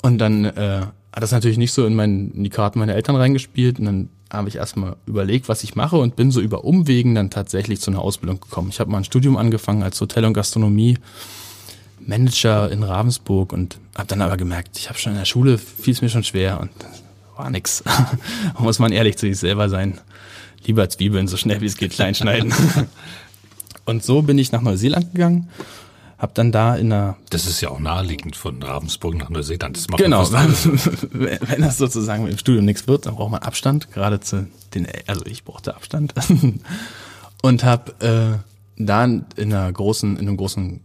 [0.01, 0.81] Und dann äh,
[1.13, 3.77] hat das natürlich nicht so in, mein, in die Karten meiner Eltern reingespielt.
[3.79, 7.29] Und dann habe ich erstmal überlegt, was ich mache und bin so über Umwegen dann
[7.29, 8.69] tatsächlich zu einer Ausbildung gekommen.
[8.69, 10.97] Ich habe mal ein Studium angefangen als Hotel- und Gastronomie.
[11.99, 15.93] Manager in Ravensburg und habe dann aber gemerkt, ich habe schon in der Schule fiel
[15.93, 16.71] es mir schon schwer und
[17.35, 17.83] war nix.
[18.59, 19.99] Muss man ehrlich zu sich selber sein
[20.65, 22.53] lieber Zwiebeln so schnell wie es geht klein schneiden.
[23.85, 25.49] und so bin ich nach Neuseeland gegangen,
[26.17, 27.17] habe dann da in einer...
[27.29, 29.75] Das ist ja auch naheliegend von Ravensburg nach Neuseeland.
[29.75, 30.29] Das macht genau,
[31.11, 35.25] wenn das sozusagen dem Studium nichts wird, dann braucht man Abstand, gerade zu den, also
[35.25, 36.13] ich brauchte Abstand
[37.41, 40.79] und habe äh, da in einer großen, in einem großen,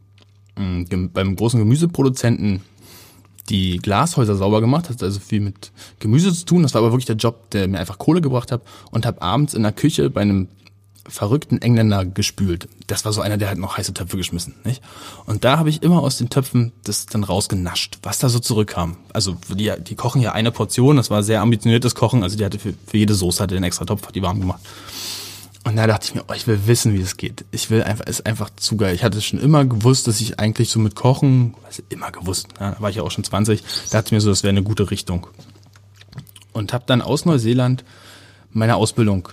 [0.59, 2.63] mm, beim großen Gemüseproduzenten
[3.49, 6.63] die Glashäuser sauber gemacht, hat also viel mit Gemüse zu tun.
[6.63, 9.55] Das war aber wirklich der Job, der mir einfach Kohle gebracht hat und habe abends
[9.55, 10.49] in der Küche bei einem
[11.09, 12.69] verrückten Engländer gespült.
[12.87, 14.83] Das war so einer, der hat noch heiße Töpfe geschmissen, nicht?
[15.25, 18.97] Und da habe ich immer aus den Töpfen das dann rausgenascht, was da so zurückkam.
[19.13, 22.59] Also die, die kochen ja eine Portion, das war sehr ambitioniertes Kochen, also die hatte
[22.59, 24.61] für, für jede Soße hatte den extra Topf, hat die warm gemacht.
[25.67, 27.45] Und da dachte ich mir, oh, ich will wissen, wie es geht.
[27.51, 28.95] Ich will einfach, ist einfach zu geil.
[28.95, 32.71] Ich hatte schon immer gewusst, dass ich eigentlich so mit Kochen, also immer gewusst, ja,
[32.71, 34.63] da war ich ja auch schon 20, da dachte ich mir so, das wäre eine
[34.63, 35.27] gute Richtung.
[36.53, 37.83] Und habe dann aus Neuseeland
[38.53, 39.29] meine Ausbildung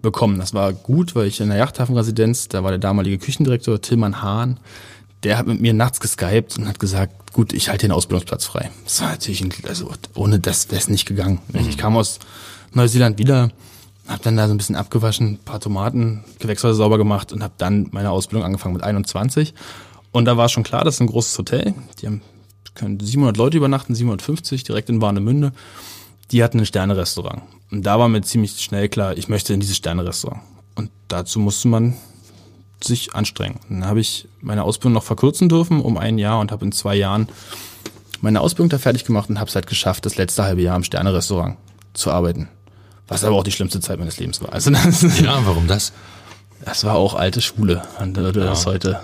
[0.00, 0.38] bekommen.
[0.38, 4.58] Das war gut, weil ich in der Yachthafenresidenz, da war der damalige Küchendirektor Tillmann Hahn,
[5.22, 8.70] der hat mit mir nachts geskypt und hat gesagt, gut, ich halte den Ausbildungsplatz frei.
[8.84, 11.40] Das war natürlich, ein, also ohne das wäre es nicht gegangen.
[11.52, 11.68] Mhm.
[11.68, 12.20] Ich kam aus
[12.72, 13.50] Neuseeland wieder,
[14.12, 17.88] hab dann da so ein bisschen abgewaschen, paar Tomaten, Gewächshäuser sauber gemacht und habe dann
[17.92, 19.54] meine Ausbildung angefangen mit 21.
[20.12, 21.74] Und da war schon klar, das ist ein großes Hotel.
[22.00, 22.20] Die haben
[22.74, 25.52] können 700 Leute übernachten, 750 direkt in Warnemünde.
[26.30, 27.42] Die hatten ein Sterne-Restaurant.
[27.70, 30.40] Und da war mir ziemlich schnell klar, ich möchte in dieses Sterne-Restaurant.
[30.74, 31.94] Und dazu musste man
[32.82, 33.60] sich anstrengen.
[33.68, 36.96] Dann habe ich meine Ausbildung noch verkürzen dürfen um ein Jahr und habe in zwei
[36.96, 37.28] Jahren
[38.20, 40.84] meine Ausbildung da fertig gemacht und habe es halt geschafft, das letzte halbe Jahr im
[40.84, 41.56] Sterne-Restaurant
[41.92, 42.48] zu arbeiten.
[43.08, 44.52] Was aber auch die schlimmste Zeit meines Lebens war.
[44.52, 45.92] Also das, ja, warum das?
[46.64, 47.82] Das war auch alte Schule.
[47.98, 48.46] Man würde ja.
[48.46, 49.00] das heute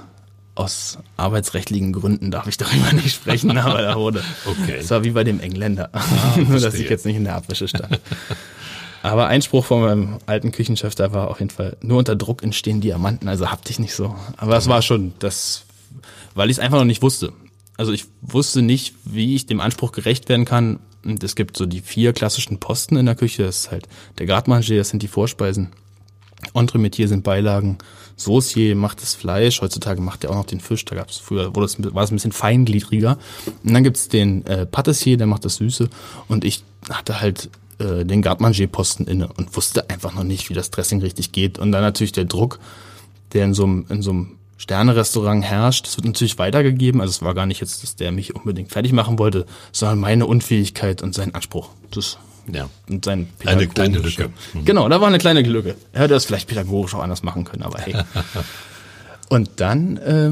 [0.55, 4.25] aus arbeitsrechtlichen Gründen darf ich darüber nicht sprechen, aber da wurde.
[4.45, 4.79] Okay.
[4.79, 5.91] Das war wie bei dem Engländer.
[5.93, 8.01] Ah, Nur, dass ich jetzt nicht in der Abwäsche stand.
[9.03, 12.81] Aber Einspruch von meinem alten Küchenchef, da war auf jeden Fall, nur unter Druck entstehen
[12.81, 14.17] Diamanten, also hab dich nicht so.
[14.37, 15.65] Aber es war schon das,
[16.35, 17.33] weil ich es einfach noch nicht wusste.
[17.77, 21.67] Also ich wusste nicht, wie ich dem Anspruch gerecht werden kann, und es gibt so
[21.67, 23.45] die vier klassischen Posten in der Küche.
[23.45, 25.71] Das ist halt der Gardemanger, das sind die Vorspeisen.
[26.55, 27.79] Entremetier sind Beilagen.
[28.17, 29.61] Saucier macht das Fleisch.
[29.61, 30.85] Heutzutage macht er auch noch den Fisch.
[30.85, 33.19] Da gab's früher wurde es, war es ein bisschen feingliedriger.
[33.65, 35.89] Und dann gibt's den äh, Patissier, der macht das Süße.
[36.29, 40.71] Und ich hatte halt äh, den Gardemanger-Posten inne und wusste einfach noch nicht, wie das
[40.71, 41.59] Dressing richtig geht.
[41.59, 42.59] Und dann natürlich der Druck,
[43.33, 45.87] der in so einem, in so einem Sterne-Restaurant herrscht.
[45.87, 47.01] Das wird natürlich weitergegeben.
[47.01, 50.27] Also es war gar nicht jetzt, dass der mich unbedingt fertig machen wollte, sondern meine
[50.27, 51.71] Unfähigkeit und sein Anspruch.
[51.91, 52.19] Das
[52.53, 52.69] ja.
[52.89, 54.31] Und sein Eine kleine Lücke.
[54.55, 54.65] Mhm.
[54.65, 55.77] Genau, da war eine kleine Lücke.
[55.93, 57.95] Er hätte das vielleicht pädagogisch auch anders machen können, aber hey.
[59.29, 60.31] und dann äh,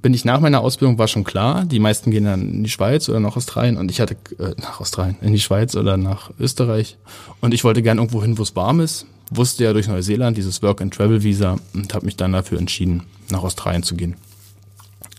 [0.00, 3.08] bin ich nach meiner Ausbildung, war schon klar, die meisten gehen dann in die Schweiz
[3.08, 6.96] oder nach Australien und ich hatte äh, nach Australien, in die Schweiz oder nach Österreich
[7.40, 10.62] und ich wollte gern irgendwo hin, wo es warm ist wusste ja durch Neuseeland dieses
[10.62, 14.16] Work-and-Travel-Visa und habe mich dann dafür entschieden, nach Australien zu gehen.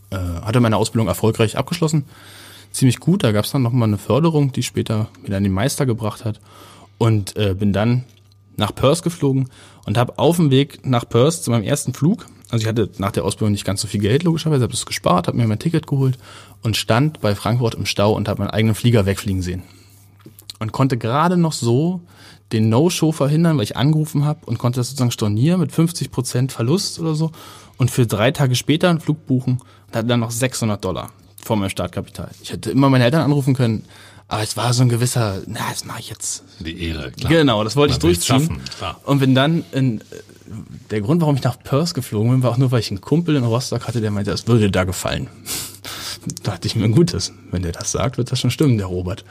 [0.09, 2.05] Äh, hatte meine Ausbildung erfolgreich abgeschlossen.
[2.71, 5.85] Ziemlich gut, da gab es dann nochmal eine Förderung, die später mir dann den Meister
[5.85, 6.39] gebracht hat.
[6.97, 8.03] Und äh, bin dann
[8.57, 9.49] nach Perth geflogen
[9.85, 13.11] und habe auf dem Weg nach Perth zu meinem ersten Flug, also ich hatte nach
[13.11, 15.87] der Ausbildung nicht ganz so viel Geld, logischerweise, habe es gespart, habe mir mein Ticket
[15.87, 16.17] geholt
[16.61, 19.63] und stand bei Frankfurt im Stau und habe meinen eigenen Flieger wegfliegen sehen.
[20.59, 22.01] Und konnte gerade noch so
[22.51, 26.51] den No-Show verhindern, weil ich angerufen habe und konnte das sozusagen stornieren mit 50 Prozent
[26.51, 27.31] Verlust oder so
[27.77, 31.11] und für drei Tage später einen Flug buchen und hatte dann noch 600 Dollar
[31.43, 32.29] vor meinem Startkapital.
[32.41, 33.85] Ich hätte immer meine Eltern anrufen können,
[34.27, 36.43] aber es war so ein gewisser, na, das mache ich jetzt.
[36.59, 37.31] Die Ehre, klar.
[37.31, 38.39] Genau, das wollte Man ich durchziehen.
[38.39, 38.99] Schaffen, klar.
[39.03, 40.01] Und bin dann in,
[40.89, 43.35] der Grund, warum ich nach Perth geflogen bin, war auch nur, weil ich einen Kumpel
[43.35, 45.27] in Rostock hatte, der meinte, das würde da gefallen.
[46.43, 48.87] da dachte ich mir, gut, das, wenn der das sagt, wird das schon stimmen, der
[48.87, 49.23] Robert.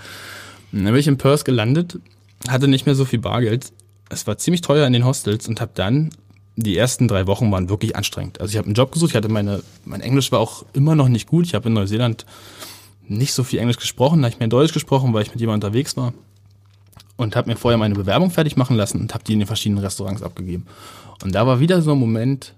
[0.72, 1.98] Und dann bin ich in Perth gelandet
[2.48, 3.72] hatte nicht mehr so viel Bargeld.
[4.08, 6.10] Es war ziemlich teuer in den Hostels und habe dann
[6.56, 8.40] die ersten drei Wochen waren wirklich anstrengend.
[8.40, 11.08] Also ich habe einen Job gesucht, ich hatte meine, mein Englisch war auch immer noch
[11.08, 11.46] nicht gut.
[11.46, 12.26] Ich habe in Neuseeland
[13.06, 15.68] nicht so viel Englisch gesprochen, da habe ich mehr Deutsch gesprochen, weil ich mit jemandem
[15.68, 16.12] unterwegs war
[17.16, 19.82] und habe mir vorher meine Bewerbung fertig machen lassen und habe die in den verschiedenen
[19.82, 20.66] Restaurants abgegeben.
[21.22, 22.54] Und da war wieder so ein Moment,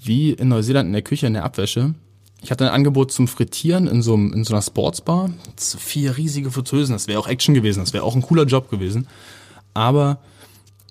[0.00, 1.94] wie in Neuseeland in der Küche in der Abwäsche.
[2.42, 5.30] Ich hatte ein Angebot zum Frittieren in so, in so einer Sportsbar.
[5.56, 9.08] Vier riesige Fritteusen, das wäre auch Action gewesen, das wäre auch ein cooler Job gewesen.
[9.74, 10.18] Aber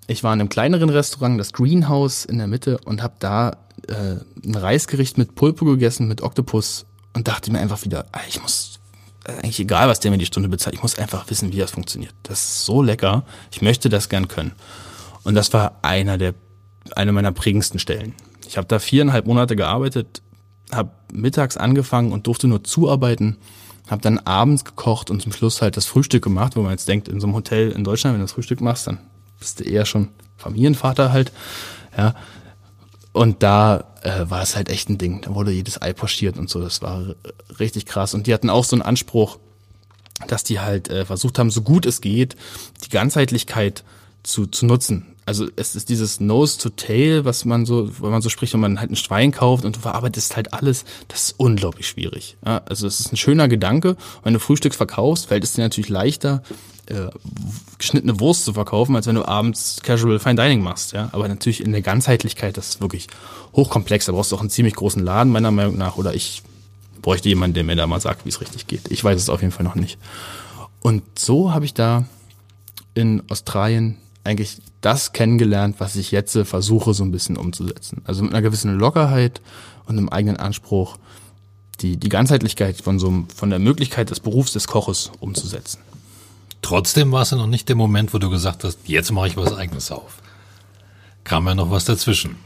[0.08, 4.18] ich war in einem kleineren Restaurant, das Greenhouse in der Mitte, und habe da äh,
[4.44, 8.80] ein Reisgericht mit Pulpo gegessen, mit Oktopus und dachte mir einfach wieder, ich muss,
[9.26, 11.72] äh, eigentlich egal, was der mir die Stunde bezahlt, ich muss einfach wissen, wie das
[11.72, 12.14] funktioniert.
[12.24, 14.52] Das ist so lecker, ich möchte das gern können.
[15.24, 16.34] Und das war einer der,
[16.96, 18.14] eine meiner prägendsten Stellen.
[18.48, 20.22] Ich habe da viereinhalb Monate gearbeitet,
[20.72, 23.38] habe mittags angefangen und durfte nur zuarbeiten,
[23.90, 27.08] habe dann abends gekocht und zum Schluss halt das Frühstück gemacht, wo man jetzt denkt,
[27.08, 29.00] in so einem Hotel in Deutschland, wenn du das Frühstück machst, dann
[29.40, 31.32] bist du eher schon Familienvater halt,
[31.98, 32.16] ja.
[33.14, 35.22] Und da äh, war es halt echt ein Ding.
[35.22, 36.60] Da wurde jedes Ei postiert und so.
[36.60, 37.16] Das war
[37.60, 38.14] richtig krass.
[38.14, 39.40] Und die hatten auch so einen Anspruch,
[40.28, 42.36] dass die halt äh, versucht haben, so gut es geht,
[42.84, 43.86] die Ganzheitlichkeit
[44.24, 45.15] zu, zu nutzen.
[45.26, 48.60] Also es ist dieses Nose to Tail, was man so, wenn man so spricht, wenn
[48.60, 52.38] man halt ein Schwein kauft und du verarbeitest halt alles, das ist unglaublich schwierig.
[52.46, 53.98] Ja, also es ist ein schöner Gedanke.
[54.24, 56.44] Wenn du Frühstück verkaufst, fällt es dir natürlich leichter,
[56.86, 57.08] äh,
[57.80, 60.94] geschnittene Wurst zu verkaufen, als wenn du abends Casual Fine Dining machst.
[60.94, 61.10] Ja?
[61.12, 63.08] Aber natürlich in der Ganzheitlichkeit, das ist wirklich
[63.56, 64.06] hochkomplex.
[64.06, 65.98] Da brauchst du auch einen ziemlich großen Laden, meiner Meinung nach.
[65.98, 66.44] Oder ich
[67.02, 68.92] bräuchte jemanden, der mir da mal sagt, wie es richtig geht.
[68.92, 69.98] Ich weiß es auf jeden Fall noch nicht.
[70.82, 72.06] Und so habe ich da
[72.94, 78.02] in Australien eigentlich das kennengelernt, was ich jetzt versuche so ein bisschen umzusetzen.
[78.06, 79.42] Also mit einer gewissen Lockerheit
[79.86, 80.98] und einem eigenen Anspruch,
[81.82, 85.80] die, die Ganzheitlichkeit von so von der Möglichkeit des Berufs des Koches umzusetzen.
[86.62, 89.38] Trotzdem war es ja noch nicht der Moment, wo du gesagt hast, jetzt mache ich
[89.38, 90.18] was eigenes auf.
[91.24, 92.38] Kam ja noch was dazwischen.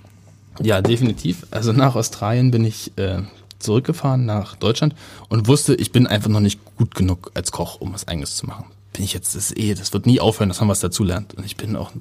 [0.61, 1.45] Ja, definitiv.
[1.51, 3.21] Also nach Australien bin ich äh,
[3.59, 4.95] zurückgefahren nach Deutschland
[5.29, 8.45] und wusste, ich bin einfach noch nicht gut genug als Koch, um was eigenes zu
[8.45, 8.65] machen.
[8.99, 11.33] Bin ich jetzt, das eh, das wird nie aufhören, dass man was dazu lernt.
[11.33, 11.93] Und ich bin auch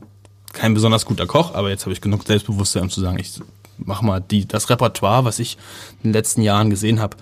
[0.53, 3.41] kein besonders guter Koch, aber jetzt habe ich genug Selbstbewusstsein, um zu sagen, ich
[3.77, 5.59] mach mal die, das Repertoire, was ich
[6.03, 7.17] in den letzten Jahren gesehen habe,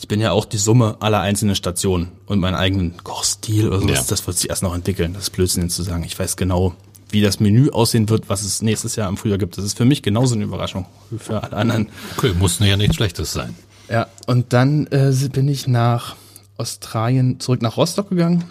[0.00, 3.98] ich bin ja auch die Summe aller einzelnen Stationen und meinen eigenen Kochstil oder sowas,
[3.98, 4.04] ja.
[4.08, 5.12] das wird sich erst noch entwickeln.
[5.12, 6.02] Das ist Blödsinn zu sagen.
[6.02, 6.74] Ich weiß genau,
[7.08, 9.58] wie das Menü aussehen wird, was es nächstes Jahr im Frühjahr gibt.
[9.58, 11.88] Das ist für mich genauso eine Überraschung wie für alle anderen.
[12.16, 13.54] Okay, muss ja nichts Schlechtes sein.
[13.88, 16.16] Ja, und dann äh, bin ich nach
[16.56, 18.42] Australien zurück nach Rostock gegangen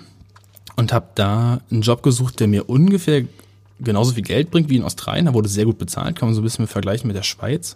[0.77, 3.25] und habe da einen Job gesucht, der mir ungefähr
[3.79, 5.25] genauso viel Geld bringt wie in Australien.
[5.25, 7.75] Da wurde sehr gut bezahlt, kann man so ein bisschen vergleichen mit der Schweiz.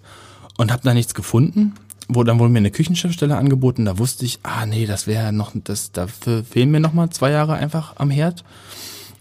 [0.58, 1.74] Und habe da nichts gefunden
[2.14, 5.52] wo dann wurde mir eine Küchenchefstelle angeboten, da wusste ich, ah nee, das wäre noch,
[5.54, 8.44] das, dafür fehlen mir noch mal zwei Jahre einfach am Herd.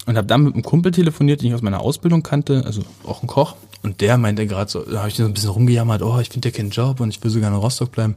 [0.06, 3.22] Und habe dann mit einem Kumpel telefoniert, den ich aus meiner Ausbildung kannte, also auch
[3.22, 3.54] ein Koch.
[3.82, 6.48] Und der meinte gerade so, da habe ich so ein bisschen rumgejammert, oh, ich finde
[6.48, 8.16] ja keinen Job und ich will sogar in Rostock bleiben.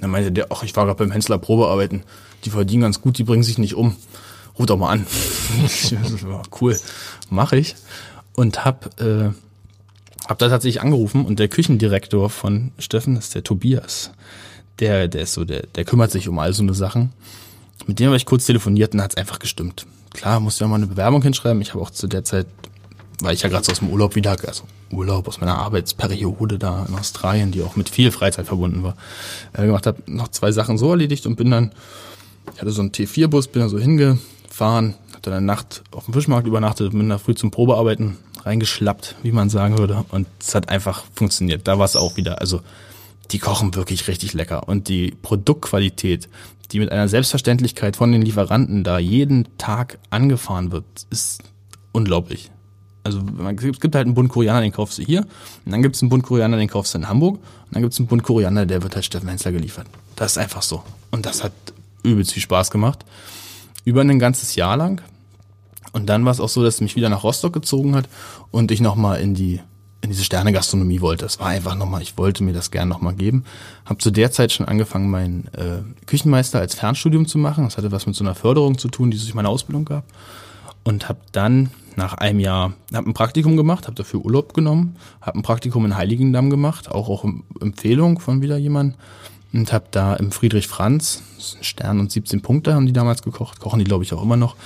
[0.00, 2.02] Dann meinte der, ach, ich war gerade beim Hensler Probearbeiten,
[2.44, 3.96] die verdienen ganz gut, die bringen sich nicht um.
[4.60, 5.06] Ruf doch mal an.
[6.60, 6.78] cool,
[7.30, 7.76] mache ich.
[8.34, 9.30] Und hab äh,
[10.28, 14.10] hab da tatsächlich angerufen und der Küchendirektor von Steffen ist der Tobias.
[14.78, 17.14] Der, der ist so, der, der kümmert sich um all so eine Sachen.
[17.86, 19.86] Mit dem habe ich kurz telefoniert und hat es einfach gestimmt.
[20.12, 21.62] Klar, musste ja mal eine Bewerbung hinschreiben.
[21.62, 22.46] Ich habe auch zu der Zeit,
[23.22, 26.84] weil ich ja gerade so aus dem Urlaub wieder, also Urlaub aus meiner Arbeitsperiode da
[26.86, 28.94] in Australien, die auch mit viel Freizeit verbunden war,
[29.54, 31.72] äh, gemacht habe, noch zwei Sachen so erledigt und bin dann,
[32.54, 33.78] ich hatte so einen T4-Bus, bin da so
[34.50, 39.32] hingefahren, hatte eine Nacht auf dem Fischmarkt übernachtet, bin da früh zum Probearbeiten reingeschlappt, wie
[39.32, 40.04] man sagen würde.
[40.10, 41.66] Und es hat einfach funktioniert.
[41.68, 42.40] Da war es auch wieder.
[42.40, 42.60] Also
[43.30, 44.68] die kochen wirklich richtig lecker.
[44.68, 46.28] Und die Produktqualität,
[46.72, 51.42] die mit einer Selbstverständlichkeit von den Lieferanten da jeden Tag angefahren wird, ist
[51.92, 52.50] unglaublich.
[53.02, 55.20] Also es gibt halt einen Bund Koreaner, den kaufst du hier.
[55.64, 57.36] Und dann gibt es einen Bund Koreaner, den kaufst du in Hamburg.
[57.36, 59.86] Und dann gibt es einen Bund Koreaner, der wird halt Steffen Hensler geliefert.
[60.16, 60.82] Das ist einfach so.
[61.10, 61.52] Und das hat
[62.02, 63.04] übelst viel Spaß gemacht.
[63.84, 65.02] Über ein ganzes Jahr lang.
[65.92, 68.08] Und dann war es auch so, dass es mich wieder nach Rostock gezogen hat
[68.50, 69.60] und ich nochmal in die
[70.02, 71.24] in diese Sterne-Gastronomie wollte.
[71.24, 73.44] Das war einfach nochmal, ich wollte mir das gerne nochmal geben.
[73.84, 77.64] Hab zu der Zeit schon angefangen, meinen äh, Küchenmeister als Fernstudium zu machen.
[77.64, 80.04] Das hatte was mit so einer Förderung zu tun, die es durch meine Ausbildung gab.
[80.84, 85.38] Und habe dann nach einem Jahr, hab ein Praktikum gemacht, habe dafür Urlaub genommen, habe
[85.38, 87.24] ein Praktikum in Heiligendamm gemacht, auch auch
[87.60, 88.98] Empfehlung von wieder jemandem.
[89.52, 91.22] Und habe da im Friedrich Franz,
[91.60, 94.56] Stern und 17 Punkte haben die damals gekocht, kochen die glaube ich auch immer noch,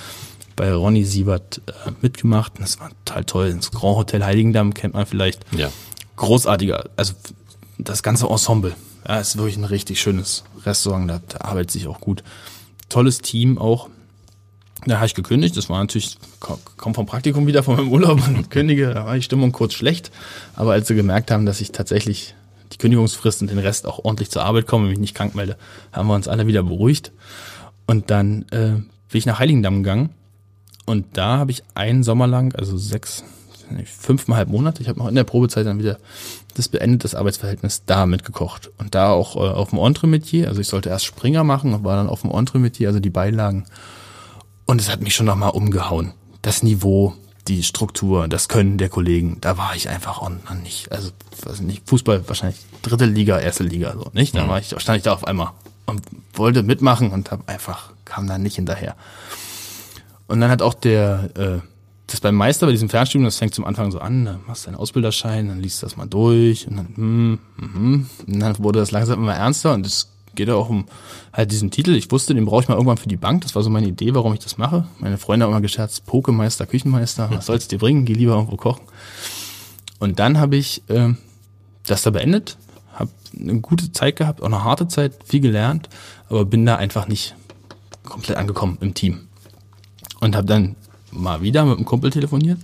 [0.55, 2.53] bei Ronny Siebert äh, mitgemacht.
[2.59, 3.53] Das war total toll.
[3.53, 5.43] Das Grand Hotel Heiligendamm kennt man vielleicht.
[5.51, 5.71] Ja.
[6.15, 7.13] Großartiger, also
[7.77, 8.75] das ganze Ensemble.
[9.07, 12.23] Ja, ist wirklich ein richtig schönes Restaurant, da, da arbeitet sich auch gut.
[12.89, 13.89] Tolles Team auch.
[14.85, 18.49] Da habe ich gekündigt, das war natürlich, komm vom Praktikum wieder von meinem Urlaub und
[18.51, 20.11] kündige, da war die Stimmung kurz schlecht.
[20.55, 22.35] Aber als sie gemerkt haben, dass ich tatsächlich
[22.75, 25.57] die Kündigungsfrist und den Rest auch ordentlich zur Arbeit komme und mich nicht krank melde,
[25.91, 27.11] haben wir uns alle wieder beruhigt
[27.85, 28.71] Und dann äh,
[29.09, 30.09] bin ich nach Heiligendamm gegangen
[30.85, 33.23] und da habe ich einen Sommer lang, also sechs,
[33.85, 35.97] fünfeinhalb Monate, ich habe noch in der Probezeit dann wieder
[36.53, 38.71] das beendet, das Arbeitsverhältnis da mitgekocht.
[38.77, 41.97] Und da auch äh, auf dem Entremetier, also ich sollte erst Springer machen und war
[41.97, 43.65] dann auf dem Entremetier, also die Beilagen.
[44.65, 46.13] Und es hat mich schon nochmal umgehauen.
[46.41, 47.13] Das Niveau,
[47.47, 50.91] die Struktur, das Können der Kollegen, da war ich einfach auch noch nicht.
[50.91, 51.11] Also
[51.43, 54.35] weiß nicht, Fußball wahrscheinlich dritte Liga, erste Liga, so nicht.
[54.35, 54.49] Da mhm.
[54.49, 55.51] war ich, stand ich da auf einmal
[55.85, 56.01] und
[56.33, 58.95] wollte mitmachen und habe einfach kam da nicht hinterher.
[60.27, 61.59] Und dann hat auch der äh,
[62.07, 64.69] das beim Meister bei diesem Fernstudium, das fängt zum Anfang so an, dann machst du
[64.69, 68.79] deinen Ausbilderschein, dann liest du das mal durch und dann, hm, hm, und dann wurde
[68.79, 70.85] das langsam immer ernster und es geht ja auch um
[71.33, 71.95] halt diesen Titel.
[71.95, 73.41] Ich wusste, den brauche ich mal irgendwann für die Bank.
[73.41, 74.85] Das war so meine Idee, warum ich das mache.
[74.99, 78.05] Meine Freunde haben immer gescherzt, Pokemeister, Küchenmeister, was soll's dir bringen?
[78.05, 78.83] Geh lieber irgendwo kochen.
[79.99, 81.13] Und dann habe ich äh,
[81.85, 82.57] das da beendet,
[82.93, 85.89] habe eine gute Zeit gehabt, auch eine harte Zeit, viel gelernt,
[86.29, 87.35] aber bin da einfach nicht
[88.03, 89.27] komplett angekommen im Team.
[90.19, 90.75] Und habe dann
[91.11, 92.59] mal wieder mit einem Kumpel telefoniert,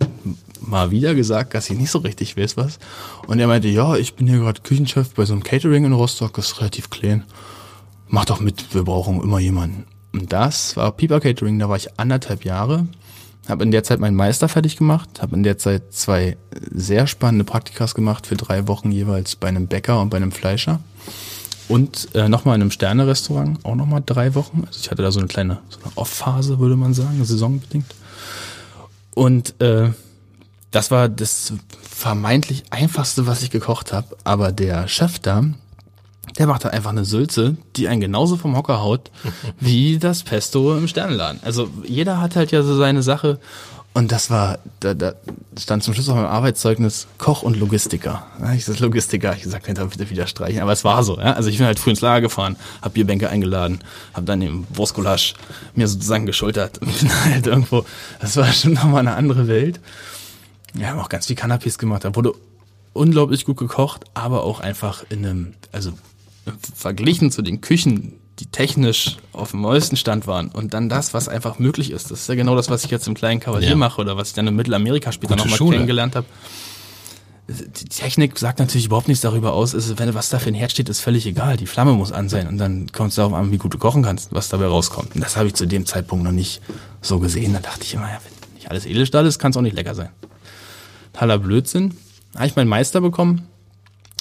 [0.62, 2.80] mal wieder gesagt, dass ich nicht so richtig weiß was.
[3.28, 6.34] Und er meinte, ja, ich bin hier gerade Küchenchef bei so einem Catering in Rostock,
[6.34, 7.24] das ist relativ klein.
[8.14, 9.86] Mach doch mit, wir brauchen immer jemanden.
[10.12, 12.88] Und das war Pieper Catering, da war ich anderthalb Jahre,
[13.48, 16.36] habe in der Zeit meinen Meister fertig gemacht, habe in der Zeit zwei
[16.72, 20.82] sehr spannende Praktikas gemacht für drei Wochen jeweils bei einem Bäcker und bei einem Fleischer.
[21.70, 24.66] Und äh, nochmal in einem Sterne-Restaurant, auch nochmal drei Wochen.
[24.68, 27.96] Also ich hatte da so eine kleine so Off-Phase, würde man sagen, saisonbedingt.
[29.16, 29.92] Und äh,
[30.72, 34.18] das war das vermeintlich einfachste, was ich gekocht habe.
[34.26, 35.46] Aber der Chef da,
[36.38, 39.12] der macht halt einfach eine Sülze, die einen genauso vom Hocker haut
[39.60, 41.42] wie das Pesto im Sternenladen.
[41.44, 43.40] Also jeder hat halt ja so seine Sache.
[43.94, 45.16] Und das war, da, da
[45.60, 48.26] stand zum Schluss auch im Arbeitszeugnis Koch und Logistiker.
[48.56, 50.62] Ich sag Logistiker, ich gesagt, könnt ihr bitte wieder streichen.
[50.62, 51.34] Aber es war so, ja.
[51.34, 53.80] Also ich bin halt früh ins Lager gefahren, hab Bierbänke eingeladen,
[54.14, 55.34] hab dann den Wurstgulasch
[55.76, 57.84] mir sozusagen geschultert und bin halt irgendwo,
[58.22, 59.82] das war schon nochmal eine andere Welt.
[60.74, 62.34] Wir haben auch ganz viel Canapés gemacht, da wurde
[62.94, 65.94] unglaublich gut gekocht, aber auch einfach in einem, also
[66.76, 71.28] verglichen zu den Küchen, die technisch auf dem neuesten Stand waren und dann das, was
[71.28, 72.10] einfach möglich ist.
[72.10, 73.76] Das ist ja genau das, was ich jetzt im kleinen Kavalier ja.
[73.76, 76.26] mache oder was ich dann in Mittelamerika später nochmal kennengelernt habe.
[77.48, 80.72] Die Technik sagt natürlich überhaupt nichts darüber aus, ist, wenn was da für ein Herd
[80.72, 81.58] steht, ist völlig egal.
[81.58, 84.04] Die Flamme muss an sein und dann kommt es darauf an, wie gut du kochen
[84.04, 85.16] kannst, was dabei rauskommt.
[85.16, 86.62] Und das habe ich zu dem Zeitpunkt noch nicht
[87.02, 87.54] so gesehen.
[87.54, 89.96] Da dachte ich immer, ja, wenn nicht alles Edelstahl ist, kann es auch nicht lecker
[89.96, 90.10] sein.
[91.12, 91.98] Totaler Blödsinn.
[92.36, 93.48] Habe ich meinen Meister bekommen,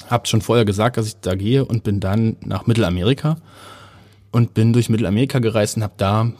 [0.09, 3.37] habe schon vorher gesagt, dass ich da gehe und bin dann nach Mittelamerika
[4.31, 6.31] und bin durch Mittelamerika gereist und habe da,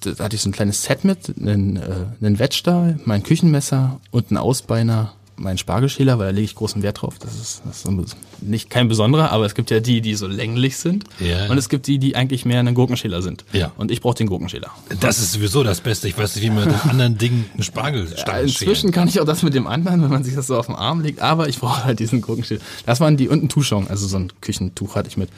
[0.00, 4.30] da hatte ich so ein kleines Set mit, einen, äh, einen Wettstahl, mein Küchenmesser und
[4.30, 7.18] einen Ausbeiner, meinen Spargelschäler, weil da lege ich großen Wert drauf.
[7.18, 10.76] Das ist, das ist nicht kein besonderer, aber es gibt ja die, die so länglich
[10.76, 11.50] sind ja.
[11.50, 13.44] und es gibt die, die eigentlich mehr ein Gurkenschäler sind.
[13.52, 13.72] Ja.
[13.76, 14.70] Und ich brauche den Gurkenschäler.
[15.00, 16.08] Das ist sowieso das Beste.
[16.08, 19.24] Ich weiß nicht, wie man mit anderen Dingen einen Spargelstangen ja, Inzwischen kann ich auch
[19.24, 21.58] das mit dem anderen, wenn man sich das so auf den Arm legt, aber ich
[21.58, 22.60] brauche halt diesen Gurkenschäler.
[22.86, 25.30] Das waren die und ein also so ein Küchentuch hatte ich mit.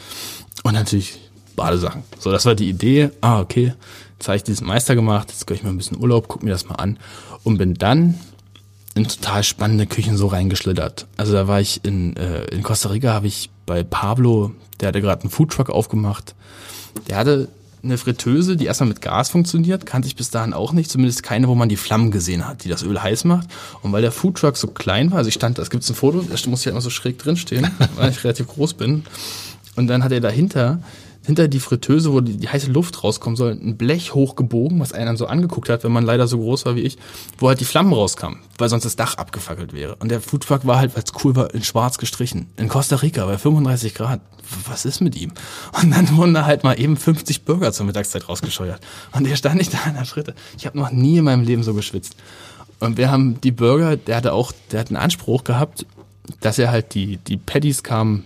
[0.62, 1.18] Und natürlich
[1.54, 2.02] Badesachen.
[2.18, 3.10] So, das war die Idee.
[3.20, 3.74] Ah, okay,
[4.18, 6.50] jetzt habe ich diesen Meister gemacht, jetzt gehe ich mal ein bisschen Urlaub, guck mir
[6.50, 6.98] das mal an
[7.44, 8.14] und bin dann
[8.96, 11.06] in total spannende Küchen so reingeschlittert.
[11.18, 15.02] Also da war ich in, äh, in Costa Rica, habe ich bei Pablo, der hatte
[15.02, 16.34] gerade einen Foodtruck aufgemacht.
[17.08, 17.48] Der hatte
[17.82, 21.46] eine Fritteuse, die erstmal mit Gas funktioniert, kannte ich bis dahin auch nicht, zumindest keine,
[21.46, 23.48] wo man die Flammen gesehen hat, die das Öl heiß macht.
[23.82, 26.32] Und weil der Foodtruck so klein war, also ich stand, es gibt ein Foto, da
[26.48, 29.04] muss ich halt immer so schräg drinstehen, weil ich relativ groß bin.
[29.76, 30.80] Und dann hat er dahinter
[31.26, 35.06] hinter die Fritteuse, wo die, die, heiße Luft rauskommen soll, ein Blech hochgebogen, was einen
[35.06, 36.98] dann so angeguckt hat, wenn man leider so groß war wie ich,
[37.38, 39.96] wo halt die Flammen rauskamen, weil sonst das Dach abgefackelt wäre.
[39.96, 42.46] Und der Foodtruck war halt, weil es cool war, in schwarz gestrichen.
[42.56, 44.20] In Costa Rica bei 35 Grad.
[44.68, 45.32] Was ist mit ihm?
[45.82, 48.80] Und dann wurden da halt mal eben 50 Burger zur Mittagszeit rausgescheuert.
[49.12, 50.36] Und der stand nicht da in der Schritte.
[50.56, 52.14] Ich habe noch nie in meinem Leben so geschwitzt.
[52.78, 55.86] Und wir haben die Burger, der hatte auch, der hat einen Anspruch gehabt,
[56.40, 58.24] dass er halt die, die Patties kamen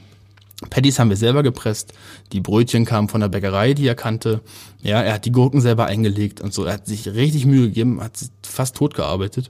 [0.69, 1.95] Patties haben wir selber gepresst.
[2.33, 4.43] Die Brötchen kamen von der Bäckerei, die er kannte.
[4.83, 6.65] Ja, er hat die Gurken selber eingelegt und so.
[6.65, 8.13] Er hat sich richtig Mühe gegeben, hat
[8.43, 9.49] fast tot gearbeitet.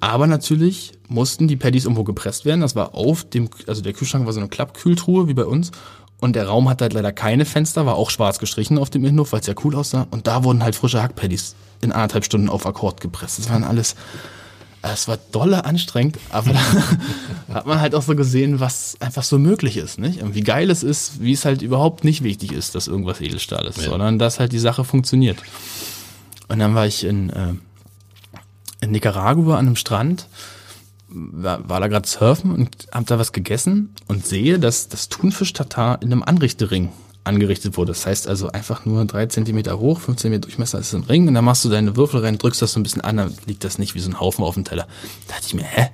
[0.00, 2.60] Aber natürlich mussten die Patties irgendwo gepresst werden.
[2.60, 5.72] Das war auf dem, also der Kühlschrank war so eine Klappkühltruhe wie bei uns.
[6.20, 9.32] Und der Raum hatte halt leider keine Fenster, war auch schwarz gestrichen auf dem Innenhof,
[9.32, 10.06] weil es ja cool aussah.
[10.10, 13.38] Und da wurden halt frische Hackpaddies in anderthalb Stunden auf Akkord gepresst.
[13.38, 13.96] Das waren alles
[14.82, 16.60] es war dolle anstrengend, aber da
[17.54, 20.22] hat man halt auch so gesehen, was einfach so möglich ist, nicht?
[20.22, 23.66] Und wie geil es ist, wie es halt überhaupt nicht wichtig ist, dass irgendwas Edelstahl
[23.66, 23.90] ist, ja.
[23.90, 25.38] sondern dass halt die Sache funktioniert.
[26.48, 27.54] Und dann war ich in, äh,
[28.80, 30.28] in Nicaragua an einem Strand,
[31.08, 36.00] war, war da gerade surfen und hab da was gegessen und sehe, dass das Thunfisch-Tatar
[36.00, 36.90] in einem Anrichtering
[37.30, 37.92] angerichtet wurde.
[37.92, 41.34] Das heißt also einfach nur drei Zentimeter hoch, fünf Zentimeter Durchmesser ist ein Ring und
[41.34, 43.78] dann machst du deine Würfel rein, drückst das so ein bisschen an, dann liegt das
[43.78, 44.86] nicht wie so ein Haufen auf dem Teller.
[45.26, 45.88] Da dachte ich mir, hä?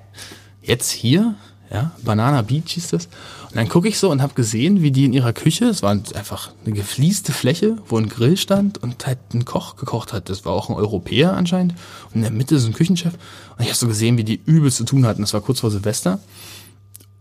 [0.63, 1.37] Jetzt hier?
[1.71, 3.07] Ja, Banana Beach hieß das.
[3.51, 5.91] Und dann gucke ich so und habe gesehen, wie die in ihrer Küche, es war
[5.91, 10.29] einfach eine geflieste Fläche, wo ein Grill stand und halt ein Koch gekocht hat.
[10.29, 11.75] Das war auch ein Europäer anscheinend.
[12.09, 13.15] Und in der Mitte so ein Küchenchef.
[13.15, 15.23] Und ich habe so gesehen, wie die übel zu tun hatten.
[15.23, 16.21] Das war kurz vor Silvester.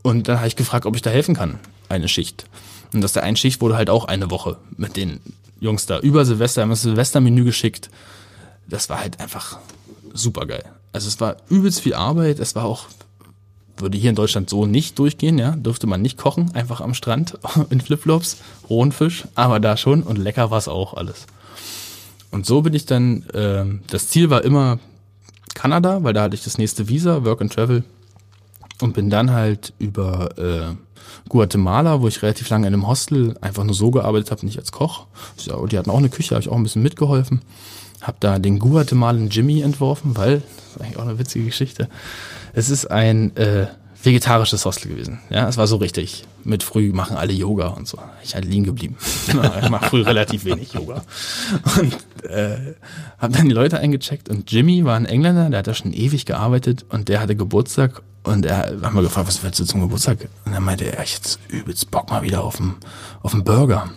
[0.03, 1.59] Und dann habe ich gefragt, ob ich da helfen kann.
[1.89, 2.45] Eine Schicht.
[2.95, 5.19] Und aus der einen Schicht wurde halt auch eine Woche mit den
[5.59, 7.89] Jungs da über Silvester, haben das Silvestermenü geschickt.
[8.67, 9.59] Das war halt einfach
[10.13, 10.63] super geil.
[10.93, 12.39] Also es war übelst viel Arbeit.
[12.39, 12.85] Es war auch,
[13.77, 15.51] würde hier in Deutschland so nicht durchgehen, ja.
[15.57, 17.37] Dürfte man nicht kochen, einfach am Strand
[17.69, 18.37] in Flipflops,
[18.69, 21.25] rohen Fisch, aber da schon und lecker war es auch alles.
[22.31, 24.79] Und so bin ich dann, äh, das Ziel war immer
[25.53, 27.83] Kanada, weil da hatte ich das nächste Visa, Work and Travel
[28.81, 30.75] und bin dann halt über äh,
[31.29, 34.71] Guatemala, wo ich relativ lange in einem Hostel einfach nur so gearbeitet habe, nicht als
[34.71, 35.07] Koch.
[35.69, 37.41] Die hatten auch eine Küche, habe ich auch ein bisschen mitgeholfen.
[38.01, 41.89] Hab da den Guatemalan Jimmy entworfen, weil, das ist eigentlich auch eine witzige Geschichte,
[42.53, 43.67] es ist ein äh,
[44.05, 45.19] vegetarisches Hostel gewesen.
[45.29, 46.25] Ja, es war so richtig.
[46.43, 47.97] Mit früh machen alle Yoga und so.
[48.23, 48.95] Ich halt liegen geblieben.
[49.61, 51.03] ich mache früh relativ wenig Yoga.
[51.79, 52.75] Und äh,
[53.17, 56.25] habe dann die Leute eingecheckt und Jimmy war ein Engländer, der hat da schon ewig
[56.25, 60.27] gearbeitet und der hatte Geburtstag und er hat mal gefragt, was willst du zum Geburtstag?
[60.45, 62.75] Und dann meinte er, ich jetzt übelst Bock mal wieder auf einen,
[63.21, 63.89] auf einen Burger.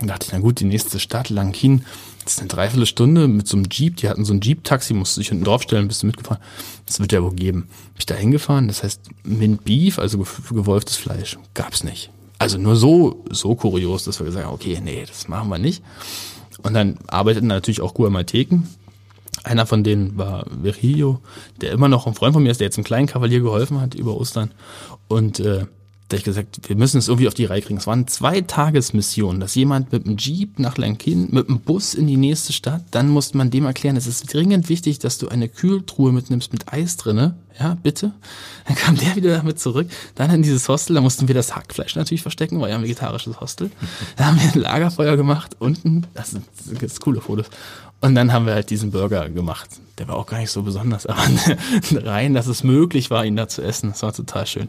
[0.00, 1.84] Und dachte ich, na gut, die nächste Stadt, Lankin,
[2.24, 3.96] das ist eine Dreiviertelstunde mit so einem Jeep.
[3.98, 6.42] Die hatten so ein Jeep-Taxi, musste sich hinten draufstellen, bist du mitgefahren.
[6.86, 7.62] Das wird ja wohl geben.
[7.62, 12.10] Bin ich da hingefahren, das heißt Mint Beef, also gewolftes Fleisch, gab's nicht.
[12.38, 15.82] Also nur so, so kurios, dass wir gesagt haben, okay, nee, das machen wir nicht.
[16.62, 18.66] Und dann arbeiteten natürlich auch Guamalteken.
[19.44, 21.20] Einer von denen war Virgilio,
[21.60, 23.94] der immer noch ein Freund von mir ist, der jetzt einem kleinen Kavalier geholfen hat
[23.94, 24.50] über Ostern.
[25.08, 25.66] Und äh,
[26.08, 27.78] da ich gesagt, wir müssen es irgendwie auf die Reihe kriegen.
[27.78, 32.06] Es waren zwei Tagesmissionen, dass jemand mit dem Jeep nach Lankin, mit dem Bus in
[32.06, 35.48] die nächste Stadt, dann musste man dem erklären, es ist dringend wichtig, dass du eine
[35.48, 37.36] Kühltruhe mitnimmst mit Eis drinne.
[37.58, 38.12] Ja, bitte.
[38.66, 39.88] Dann kam der wieder damit zurück.
[40.14, 43.40] Dann in dieses Hostel, da mussten wir das Hackfleisch natürlich verstecken, war ja ein vegetarisches
[43.40, 43.70] Hostel.
[44.16, 47.46] Da haben wir ein Lagerfeuer gemacht, unten, das sind, das sind coole Fotos.
[48.04, 49.70] Und dann haben wir halt diesen Burger gemacht.
[49.96, 51.22] Der war auch gar nicht so besonders, aber
[52.04, 53.88] rein, dass es möglich war, ihn da zu essen.
[53.88, 54.68] Das war total schön.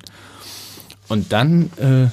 [1.09, 2.07] Und dann äh,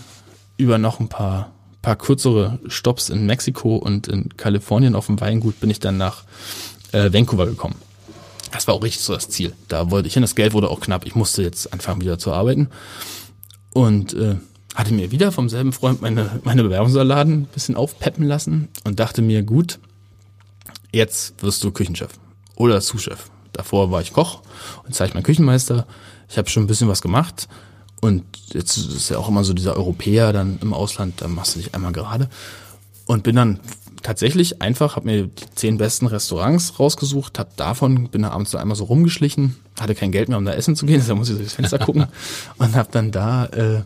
[0.57, 5.61] über noch ein paar, paar kürzere Stops in Mexiko und in Kalifornien auf dem Weingut
[5.61, 6.25] bin ich dann nach
[6.91, 7.77] äh, Vancouver gekommen.
[8.51, 9.53] Das war auch richtig so das Ziel.
[9.69, 11.07] Da wollte ich hin, das Geld wurde auch knapp.
[11.07, 12.69] Ich musste jetzt anfangen wieder zu arbeiten.
[13.73, 14.39] Und äh,
[14.75, 19.23] hatte mir wieder vom selben Freund meine, meine Bewerbungsunterlagen ein bisschen aufpeppen lassen und dachte
[19.23, 19.79] mir, gut,
[20.93, 22.13] jetzt wirst du Küchenchef
[22.57, 23.31] oder Sous-Chef.
[23.53, 24.43] Davor war ich Koch
[24.85, 25.87] und jetzt ich mein Küchenmeister.
[26.29, 27.49] Ich habe schon ein bisschen was gemacht
[28.01, 31.61] und jetzt ist ja auch immer so dieser Europäer dann im Ausland, da machst du
[31.61, 32.29] dich einmal gerade.
[33.07, 33.61] Und bin dann
[34.03, 38.59] tatsächlich einfach, habe mir die zehn besten Restaurants rausgesucht, habe davon, bin da abends so
[38.59, 41.37] einmal so rumgeschlichen, hatte kein Geld mehr, um da essen zu gehen, deshalb muss ich
[41.37, 42.07] durchs Fenster gucken
[42.59, 43.83] und habe dann da äh,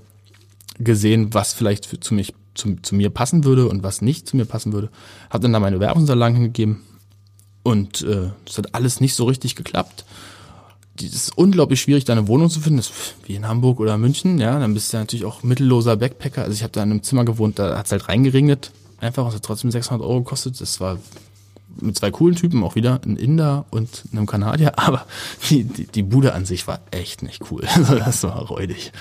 [0.78, 4.36] gesehen, was vielleicht für, zu, mich, zu, zu mir passen würde und was nicht zu
[4.36, 4.90] mir passen würde.
[5.28, 6.82] Habe dann da meine Werbungsunterlagen hingegeben
[7.66, 10.04] und äh, das hat alles nicht so richtig geklappt
[11.04, 12.78] es ist unglaublich schwierig, da eine Wohnung zu finden.
[12.78, 14.58] Das ist wie in Hamburg oder München, ja.
[14.58, 16.42] Dann bist du natürlich auch mittelloser Backpacker.
[16.42, 18.70] Also ich habe da in einem Zimmer gewohnt, da hat es halt reingeregnet.
[19.00, 20.60] Einfach, es hat trotzdem 600 Euro gekostet.
[20.60, 20.98] Das war
[21.80, 24.78] mit zwei coolen Typen, auch wieder ein Inder und einem Kanadier.
[24.78, 25.06] Aber
[25.50, 27.64] die, die, die Bude an sich war echt nicht cool.
[27.74, 28.92] Also das war räudig.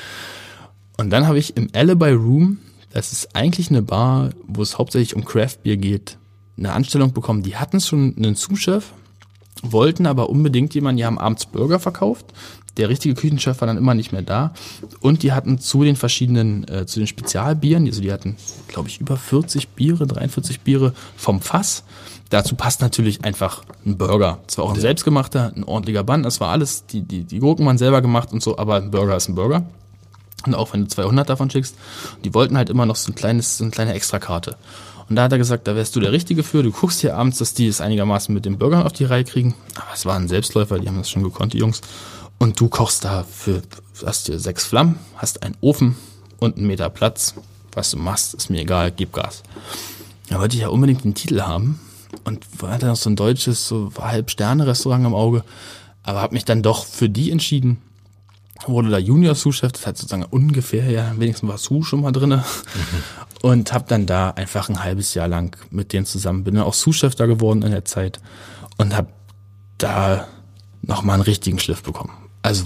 [0.97, 2.59] Und dann habe ich im Alibi Room,
[2.91, 6.18] das ist eigentlich eine Bar, wo es hauptsächlich um Craft Beer geht,
[6.58, 7.43] eine Anstellung bekommen.
[7.43, 8.86] Die hatten schon einen Sous-Chef,
[9.62, 12.26] wollten aber unbedingt jemanden, die haben abends Burger verkauft.
[12.78, 14.53] Der richtige Küchenchef war dann immer nicht mehr da.
[14.99, 18.36] Und die hatten zu den verschiedenen, äh, zu den Spezialbieren, also die hatten,
[18.68, 21.84] glaube ich, über 40 Biere, 43 Biere vom Fass.
[22.30, 24.39] Dazu passt natürlich einfach ein Burger.
[24.47, 26.24] Es war auch ein selbstgemachter, ein ordentlicher Bann.
[26.24, 29.16] Das war alles, die, die, die Gurken waren selber gemacht und so, aber ein Burger
[29.16, 29.66] ist ein Burger.
[30.45, 31.76] Und auch wenn du 200 davon schickst,
[32.24, 34.58] die wollten halt immer noch so ein kleines, so eine kleine Extrakarte.
[35.08, 36.64] Und da hat er gesagt, da wärst du der Richtige für.
[36.64, 39.53] Du guckst hier abends, dass die es einigermaßen mit den Bürgern auf die Reihe kriegen.
[39.76, 41.82] Aber es waren Selbstläufer, die haben das schon gekonnt, die Jungs.
[42.39, 43.62] Und du kochst da für,
[44.06, 45.95] hast dir sechs Flammen, hast einen Ofen
[46.39, 47.36] und einen Meter Platz.
[47.74, 49.43] Was du machst, ist mir egal, gib Gas.
[50.30, 51.80] Da wollte ich ja unbedingt den Titel haben
[52.24, 55.43] und dann noch so ein deutsches, so halb Sterne-Restaurant im Auge.
[56.03, 57.82] Aber habe mich dann doch für die entschieden,
[58.66, 62.38] wurde da Junior-Sous-Chef, das heißt sozusagen ungefähr, ja, wenigstens war Sous schon mal drinne.
[62.38, 63.03] Mhm.
[63.41, 66.74] Und habe dann da einfach ein halbes Jahr lang mit denen zusammen, bin dann auch
[66.74, 68.20] Sous-Chef da geworden in der Zeit
[68.78, 69.10] und habe
[69.78, 70.28] da
[70.82, 72.12] nochmal einen richtigen Schliff bekommen.
[72.41, 72.66] Also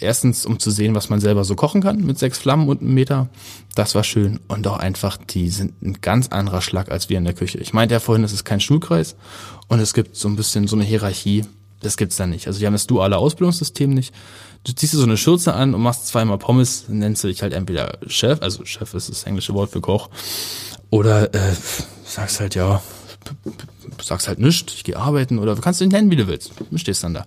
[0.00, 2.94] erstens, um zu sehen, was man selber so kochen kann mit sechs Flammen und einem
[2.94, 3.28] Meter.
[3.74, 4.40] Das war schön.
[4.48, 7.58] Und auch einfach, die sind ein ganz anderer Schlag als wir in der Küche.
[7.58, 9.16] Ich meinte ja vorhin, es ist kein Schulkreis
[9.68, 11.44] und es gibt so ein bisschen so eine Hierarchie.
[11.80, 12.46] Das gibt's da nicht.
[12.46, 14.14] Also die haben das duale Ausbildungssystem nicht.
[14.64, 17.54] Du ziehst dir so eine Schürze an und machst zweimal Pommes, nennst du dich halt
[17.54, 20.10] entweder Chef, also Chef ist das englische Wort für Koch,
[20.90, 21.54] oder äh,
[22.04, 22.82] sagst halt, ja,
[24.02, 26.52] sagst halt nichts, ich gehe arbeiten oder du kannst dich nennen, wie du willst.
[26.70, 27.26] Du stehst dann da.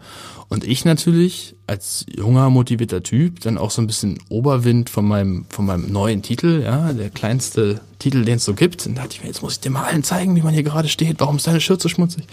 [0.50, 5.46] Und ich natürlich als junger, motivierter Typ dann auch so ein bisschen Oberwind von meinem,
[5.50, 8.86] von meinem neuen Titel, ja, der kleinste Titel, den es so gibt.
[8.86, 10.64] Und da dachte ich mir, jetzt muss ich dir mal allen zeigen, wie man hier
[10.64, 11.20] gerade steht.
[11.20, 12.26] Warum ist deine Schürze schmutzig?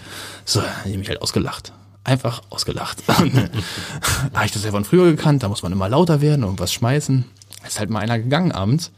[0.44, 1.72] So, dann habe ich mich halt ausgelacht.
[2.04, 3.02] Einfach ausgelacht.
[3.08, 6.72] habe ich das ja von früher gekannt, da muss man immer lauter werden und was
[6.72, 7.24] schmeißen.
[7.66, 8.90] Ist halt mal einer gegangen abends.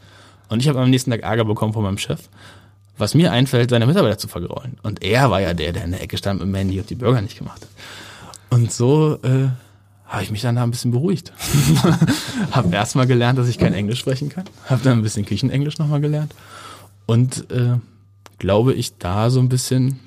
[0.49, 2.29] Und ich habe am nächsten Tag Ärger bekommen von meinem Chef
[2.97, 4.77] was mir einfällt, seine Mitarbeiter zu vergraulen.
[4.83, 6.95] Und er war ja der, der in der Ecke stand mit dem Handy und die
[6.95, 7.69] Burger nicht gemacht hat.
[8.49, 9.49] Und so äh,
[10.05, 11.33] habe ich mich dann da ein bisschen beruhigt.
[12.51, 14.45] habe erstmal gelernt, dass ich kein Englisch sprechen kann.
[14.69, 16.33] Habe dann ein bisschen Küchenenglisch nochmal gelernt.
[17.07, 17.77] Und äh,
[18.37, 19.99] glaube ich, da so ein bisschen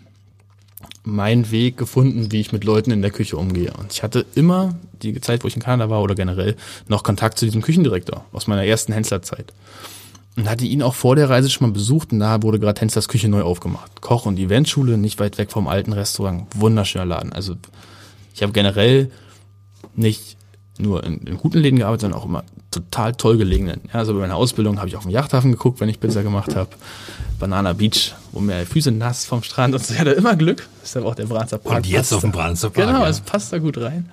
[1.05, 3.72] meinen Weg gefunden, wie ich mit Leuten in der Küche umgehe.
[3.78, 6.57] Und ich hatte immer die Zeit, wo ich in Kanada war oder generell,
[6.89, 9.53] noch Kontakt zu diesem Küchendirektor aus meiner ersten Henslerzeit.
[10.37, 13.09] Und hatte ihn auch vor der Reise schon mal besucht und da wurde gerade Henslers
[13.09, 14.03] Küche neu aufgemacht.
[14.03, 16.47] Koch- und Eventschule, nicht weit weg vom alten Restaurant.
[16.55, 17.32] Wunderschöner Laden.
[17.32, 17.55] Also
[18.34, 19.11] ich habe generell
[19.95, 20.37] nicht
[20.78, 23.80] nur in, in, guten Läden gearbeitet, sondern auch immer total toll gelegenen.
[23.93, 26.55] Ja, also bei meiner Ausbildung habe ich auf dem Yachthafen geguckt, wenn ich Pizza gemacht
[26.55, 26.70] habe.
[27.39, 29.95] Banana Beach, wo mir die Füße nass vom Strand und so.
[29.95, 30.68] Ich hatte immer Glück.
[30.80, 31.76] Das ist aber auch der Branzer Park.
[31.76, 32.89] Und jetzt auf dem Branzer Park.
[32.89, 33.09] Genau, ja.
[33.09, 34.09] es passt da gut rein.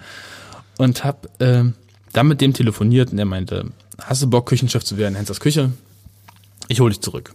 [0.77, 1.63] Und habe äh,
[2.13, 3.71] dann mit dem telefoniert und er meinte,
[4.01, 5.15] hast du Bock, Küchenchef zu werden?
[5.15, 5.71] Hensers Küche?
[6.67, 7.33] ich hole dich zurück.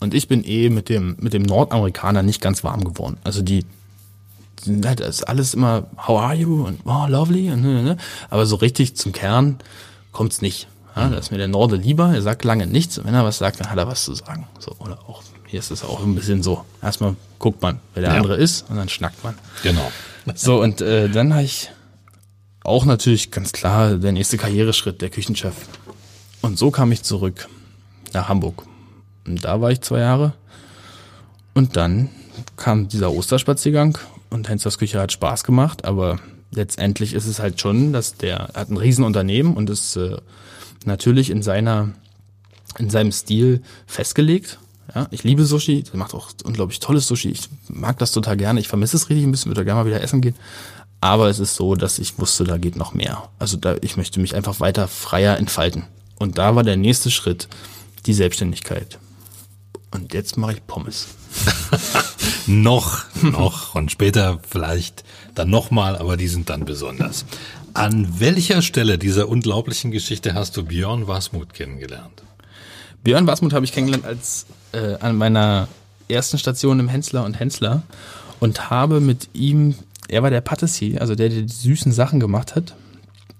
[0.00, 3.18] Und ich bin eh mit dem, mit dem Nordamerikaner nicht ganz warm geworden.
[3.24, 3.64] Also die
[4.60, 6.64] sind halt ist alles immer, how are you?
[6.64, 7.50] Und oh, lovely.
[7.50, 7.96] Und, ne, ne.
[8.30, 9.58] Aber so richtig zum Kern
[10.12, 10.68] kommt's nicht.
[10.96, 12.98] Ja, da ist mir der Norde lieber, er sagt lange nichts.
[12.98, 14.46] Und wenn er was sagt, dann hat er was zu sagen.
[14.58, 16.64] So, oder auch, hier ist es auch ein bisschen so.
[16.82, 18.16] Erstmal guckt man, wer der ja.
[18.16, 19.34] andere ist, und dann schnackt man.
[19.62, 19.90] Genau.
[20.34, 21.70] So, und äh, dann habe ich
[22.64, 25.54] auch natürlich ganz klar der nächste Karriereschritt, der Küchenchef.
[26.42, 27.48] Und so kam ich zurück
[28.12, 28.64] nach Hamburg.
[29.26, 30.34] Und da war ich zwei Jahre.
[31.54, 32.10] Und dann
[32.56, 33.98] kam dieser Osterspaziergang
[34.30, 36.18] und Hensers Küche hat Spaß gemacht, aber
[36.52, 40.16] letztendlich ist es halt schon, dass der hat ein Riesenunternehmen und ist äh,
[40.84, 41.90] natürlich in seiner
[42.78, 44.58] in seinem Stil festgelegt.
[44.94, 47.30] Ja, ich liebe Sushi, der macht auch unglaublich tolles Sushi.
[47.30, 48.60] Ich mag das total gerne.
[48.60, 50.34] Ich vermisse es richtig ein bisschen, würde gerne mal wieder essen gehen.
[51.00, 53.28] Aber es ist so, dass ich wusste, da geht noch mehr.
[53.38, 55.84] Also da, ich möchte mich einfach weiter freier entfalten.
[56.18, 57.48] Und da war der nächste Schritt,
[58.06, 58.98] die Selbstständigkeit.
[59.90, 61.06] Und jetzt mache ich Pommes.
[62.46, 65.04] noch, noch und später vielleicht
[65.34, 67.24] dann nochmal, aber die sind dann besonders.
[67.74, 72.22] An welcher Stelle dieser unglaublichen Geschichte hast du Björn Wasmut kennengelernt?
[73.04, 75.68] Björn Wasmut habe ich kennengelernt als äh, an meiner
[76.08, 77.82] ersten Station im Hensler und Hensler
[78.40, 79.74] und habe mit ihm,
[80.08, 82.74] er war der Patissier, also der, der die süßen Sachen gemacht hat.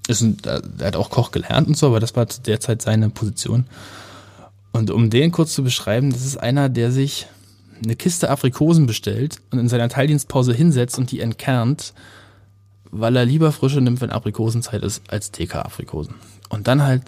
[0.08, 3.66] Er hat auch Koch gelernt und so, aber das war zu der Zeit seine Position.
[4.72, 7.26] Und um den kurz zu beschreiben, das ist einer, der sich
[7.82, 11.92] eine Kiste Aprikosen bestellt und in seiner Teildienstpause hinsetzt und die entkernt,
[12.90, 16.14] weil er lieber frische nimmt, wenn Aprikosenzeit ist, als TK-Aprikosen.
[16.48, 17.02] Und dann halt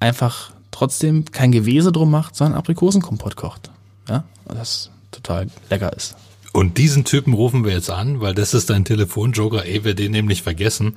[0.00, 3.70] einfach trotzdem kein Gewese drum macht, sondern Aprikosenkompott kocht.
[4.08, 6.16] Ja, das total lecker ist.
[6.52, 10.12] Und diesen Typen rufen wir jetzt an, weil das ist dein Telefonjoker, eh wir den
[10.12, 10.94] nämlich vergessen.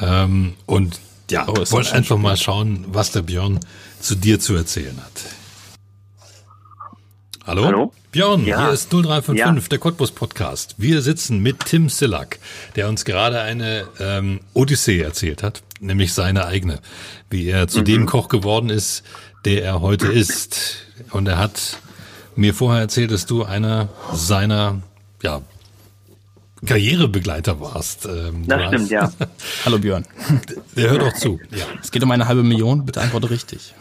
[0.00, 1.00] Ähm, und
[1.30, 3.58] ja, oh, wollen einfach mal schauen, was der Björn
[4.00, 5.24] zu dir zu erzählen hat.
[7.46, 7.64] Hallo?
[7.64, 7.92] Hallo?
[8.12, 8.60] Björn, ja.
[8.60, 9.68] hier ist 0355, ja.
[9.70, 10.74] der Cottbus Podcast.
[10.76, 12.40] Wir sitzen mit Tim Sillack,
[12.76, 16.80] der uns gerade eine ähm, Odyssee erzählt hat, nämlich seine eigene,
[17.30, 17.84] wie er zu mhm.
[17.86, 19.02] dem Koch geworden ist,
[19.46, 20.84] der er heute ist.
[21.12, 21.78] Und er hat
[22.36, 24.82] mir vorher erzählt, dass du einer seiner
[25.22, 25.40] ja,
[26.64, 28.06] Karrierebegleiter warst.
[28.06, 29.12] Ähm, das stimmt, ja.
[29.64, 30.04] Hallo Björn.
[30.76, 31.40] Der hört auch zu.
[31.50, 31.64] Ja.
[31.82, 33.74] Es geht um eine halbe Million, bitte antworte richtig.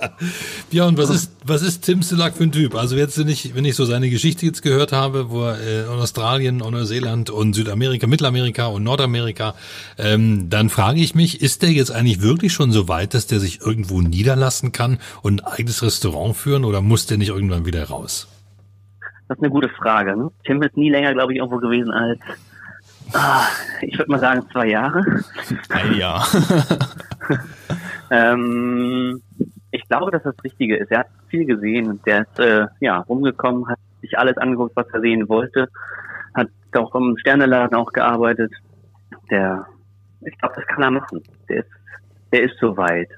[0.70, 2.74] Björn, was ist, was ist Tim Sillack für ein Typ?
[2.74, 5.80] Also jetzt, wenn ich, wenn ich so seine Geschichte jetzt gehört habe, wo er äh,
[5.82, 9.54] in Australien, und Neuseeland und Südamerika, Mittelamerika und Nordamerika,
[9.96, 13.40] ähm, dann frage ich mich, ist der jetzt eigentlich wirklich schon so weit, dass der
[13.40, 17.84] sich irgendwo niederlassen kann und ein eigenes Restaurant führen oder muss der nicht irgendwann wieder
[17.84, 18.28] raus?
[19.30, 20.16] Das ist eine gute Frage.
[20.16, 20.28] Ne?
[20.44, 22.18] Tim ist nie länger, glaube ich, irgendwo gewesen als,
[23.12, 23.46] ah,
[23.80, 25.04] ich würde mal sagen, zwei Jahre.
[25.68, 26.26] Ein Jahr.
[28.10, 29.22] ähm,
[29.70, 30.90] ich glaube, dass das Richtige ist.
[30.90, 32.00] Er hat viel gesehen.
[32.04, 35.68] Der ist äh, ja rumgekommen, hat sich alles angeguckt, was er sehen wollte.
[36.34, 38.52] Hat auch im Sterneladen auch gearbeitet.
[39.30, 39.64] Der,
[40.22, 41.22] ich glaube, das kann er machen.
[41.48, 41.70] Der ist
[42.32, 43.10] der ist soweit.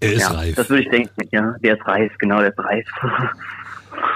[0.00, 0.54] Er ist ja, reif.
[0.54, 1.56] Das würde ich denken, ja.
[1.62, 2.86] Der ist reif, genau, der ist reif.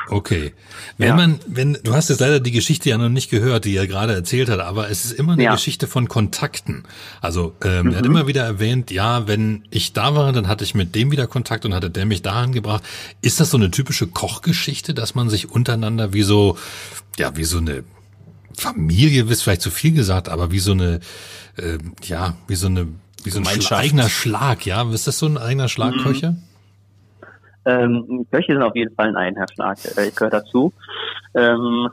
[0.09, 0.53] Okay.
[0.99, 1.17] Wenn Ja.
[1.17, 4.13] man, wenn, du hast jetzt leider die Geschichte ja noch nicht gehört, die er gerade
[4.13, 5.53] erzählt hat, aber es ist immer eine Ja.
[5.55, 6.85] Geschichte von Kontakten.
[7.21, 8.11] Also ähm, er hat Mhm.
[8.11, 11.65] immer wieder erwähnt, ja, wenn ich da war, dann hatte ich mit dem wieder Kontakt
[11.65, 12.83] und hatte der mich dahin gebracht.
[13.23, 16.59] Ist das so eine typische Kochgeschichte, dass man sich untereinander wie so,
[17.19, 17.85] ja, wie so eine
[18.55, 21.01] Familie, ist vielleicht zu viel gesagt, aber wie so eine,
[21.57, 22.89] äh, ja, wie so eine,
[23.25, 24.83] wie so ein eigener Schlag, ja?
[24.93, 26.01] Ist das so ein eigener Schlag, Mhm.
[27.65, 29.79] Ähm, Köche sind auf jeden Fall ein Einherschlag.
[29.97, 30.73] Äh, Ich gehöre dazu.
[31.35, 31.89] Ähm,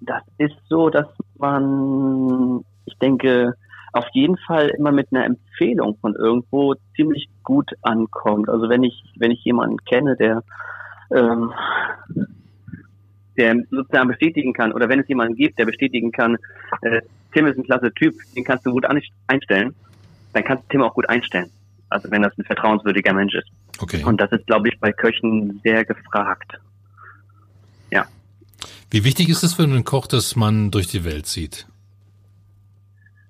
[0.00, 1.06] das ist so, dass
[1.38, 3.54] man, ich denke,
[3.92, 8.48] auf jeden Fall immer mit einer Empfehlung von irgendwo ziemlich gut ankommt.
[8.48, 10.42] Also wenn ich, wenn ich jemanden kenne, der,
[11.14, 11.52] ähm,
[13.36, 16.38] der sozusagen bestätigen kann, oder wenn es jemanden gibt, der bestätigen kann,
[16.80, 17.02] äh,
[17.32, 18.86] Tim ist ein klasse Typ, den kannst du gut
[19.28, 19.74] einstellen,
[20.32, 21.50] dann kannst du Tim auch gut einstellen.
[21.90, 23.48] Also wenn das ein vertrauenswürdiger Mensch ist.
[23.82, 24.04] Okay.
[24.04, 26.58] Und das ist, glaube ich, bei Köchen sehr gefragt.
[28.90, 31.66] Wie wichtig ist es für einen Koch, dass man durch die Welt zieht?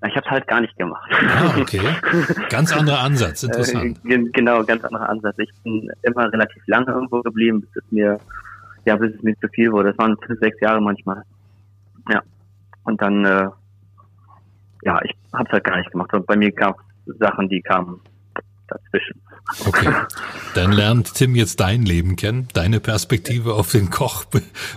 [0.05, 1.09] Ich habe es halt gar nicht gemacht.
[1.12, 1.80] Ah, okay.
[2.48, 4.00] Ganz anderer Ansatz, interessant.
[4.05, 5.36] Äh, gen- genau, ganz anderer Ansatz.
[5.38, 8.18] Ich bin immer relativ lange irgendwo geblieben, bis es mir,
[8.86, 9.90] ja, bis es mir zu viel wurde.
[9.90, 11.22] Das waren fünf, sechs Jahre manchmal.
[12.11, 12.20] Ja.
[12.82, 13.48] Und dann, äh,
[14.82, 16.12] ja, ich habe es halt gar nicht gemacht.
[16.12, 18.00] Und bei mir gab es Sachen, die kamen
[18.66, 19.20] dazwischen.
[19.66, 19.93] Okay.
[20.55, 24.24] Dann lernt Tim jetzt dein Leben kennen, deine Perspektive auf den Koch,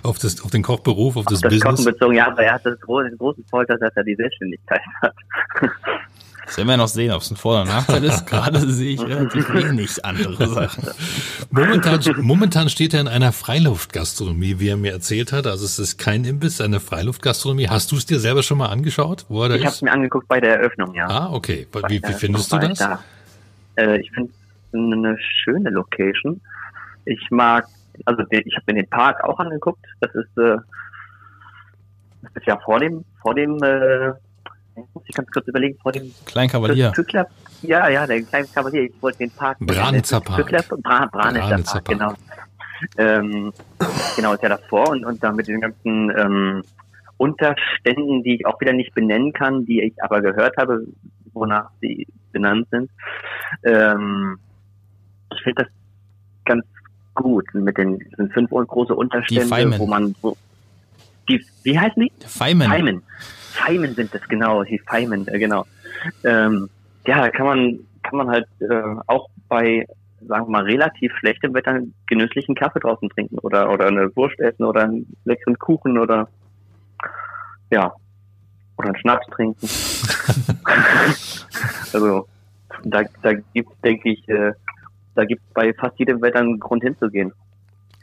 [0.03, 1.85] auf das, auf den Kochberuf, auf das, Das Kochen Business.
[1.85, 5.13] bezogen, ja, aber er hat das große, den großen Vorteil, dass er die Selbstständigkeit hat.
[6.45, 8.27] Das werden wir noch sehen, ob es ein Vor- oder Nachteil ist.
[8.27, 10.83] Gerade sehe ich relativ wenig andere Sachen.
[11.49, 15.47] Momentan, momentan steht er in einer Freiluftgastronomie, wie er mir erzählt hat.
[15.47, 17.67] Also es ist kein Imbiss, eine Freiluftgastronomie.
[17.69, 19.91] Hast du es dir selber schon mal angeschaut, wo er da Ich habe es mir
[19.91, 21.07] angeguckt bei der Eröffnung, ja.
[21.07, 21.65] Ah, okay.
[21.87, 22.77] Wie, wie findest du das?
[22.77, 22.99] da.
[23.77, 24.31] Äh, ich finde
[24.75, 26.41] eine schöne Location.
[27.05, 27.65] Ich mag,
[28.05, 29.85] also ich habe mir den Park auch angeguckt.
[30.01, 30.57] Das ist, äh,
[32.23, 34.13] das ist ja vor dem, vor dem, äh,
[34.93, 36.91] muss ich ganz kurz überlegen, vor dem Klein Kavalier.
[36.91, 37.27] Pückler.
[37.61, 38.83] Ja, ja, der kleine Kavalier.
[38.83, 39.57] Ich wollte den Park.
[39.59, 40.37] Branitzer Park.
[40.37, 41.99] Pückler, Bra, Branitzer Branitzer Park, Park.
[41.99, 42.13] genau.
[42.97, 43.53] Ähm,
[44.15, 46.63] genau, ist ja davor und, und da mit den ganzen ähm,
[47.17, 50.85] Unterständen, die ich auch wieder nicht benennen kann, die ich aber gehört habe,
[51.33, 52.91] wonach sie benannt sind.
[53.63, 54.37] Ähm,
[55.33, 55.71] ich finde das
[56.45, 56.65] ganz
[57.13, 57.99] gut mit den
[58.33, 60.37] fünf große Unterstände, wo man wo,
[61.27, 62.11] die wie heißen die?
[62.25, 62.67] Feimen.
[62.67, 63.03] Feimen.
[63.51, 65.65] Feimen sind es, genau, die Feimen, äh, genau.
[66.23, 66.69] Ähm,
[67.07, 69.87] ja, kann man, kann man halt äh, auch bei,
[70.27, 74.39] sagen wir mal, relativ schlechtem Wetter einen genüsslichen Kaffee draußen trinken oder, oder eine Wurst
[74.39, 76.27] essen oder einen leckeren Kuchen oder
[77.71, 77.93] ja,
[78.77, 79.67] oder einen Schnaps trinken.
[81.93, 82.27] also
[82.83, 84.51] da, da gibt denke ich, äh,
[85.15, 87.31] da gibt bei fast jedem Wetter einen Grund hinzugehen.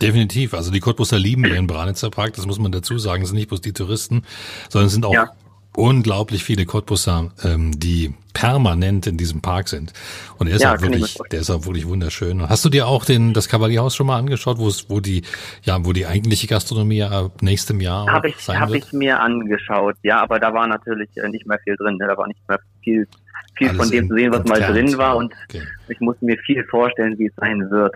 [0.01, 0.55] Definitiv.
[0.55, 3.23] Also die Cottbusser lieben den Branitzer Park, das muss man dazu sagen.
[3.23, 4.25] Es sind nicht bloß die Touristen,
[4.69, 5.31] sondern es sind auch Ja.
[5.77, 9.93] unglaublich viele Cottbusser, ähm, die permanent in diesem Park sind.
[10.39, 12.49] Und er ist Ja, auch wirklich, der ist auch wirklich wunderschön.
[12.49, 15.23] Hast du dir auch den, das Kavalierhaus schon mal angeschaut, wo es, wo die,
[15.63, 18.85] ja, wo die eigentliche Gastronomie ab nächstem Jahr Habe auch ich, sein hab wird?
[18.87, 21.97] ich mir angeschaut, ja, aber da war natürlich äh, nicht mehr viel drin.
[21.99, 22.07] Ne?
[22.09, 23.07] Da war nicht mehr viel,
[23.55, 25.63] viel Alles von dem in- zu sehen, was mal drin war und Okay.
[25.89, 27.95] ich musste mir viel vorstellen, wie es sein wird.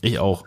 [0.00, 0.44] Ich auch.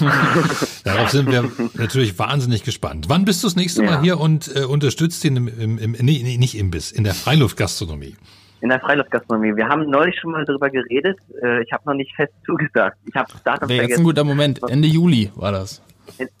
[0.84, 3.06] Darauf sind wir natürlich wahnsinnig gespannt.
[3.08, 4.02] Wann bist du das nächste Mal Ja.
[4.02, 8.14] hier und äh, unterstützt ihn im, im, im nee, nee, nicht Imbiss, in der Freiluftgastronomie?
[8.60, 9.56] In der Freiluftgastronomie.
[9.56, 11.18] Wir haben neulich schon mal darüber geredet.
[11.42, 12.96] Äh, Ich habe noch nicht fest zugesagt.
[13.06, 14.60] Ich habe das Datum Wäre jetzt ein guter Moment.
[14.68, 15.80] Ende Juli war das.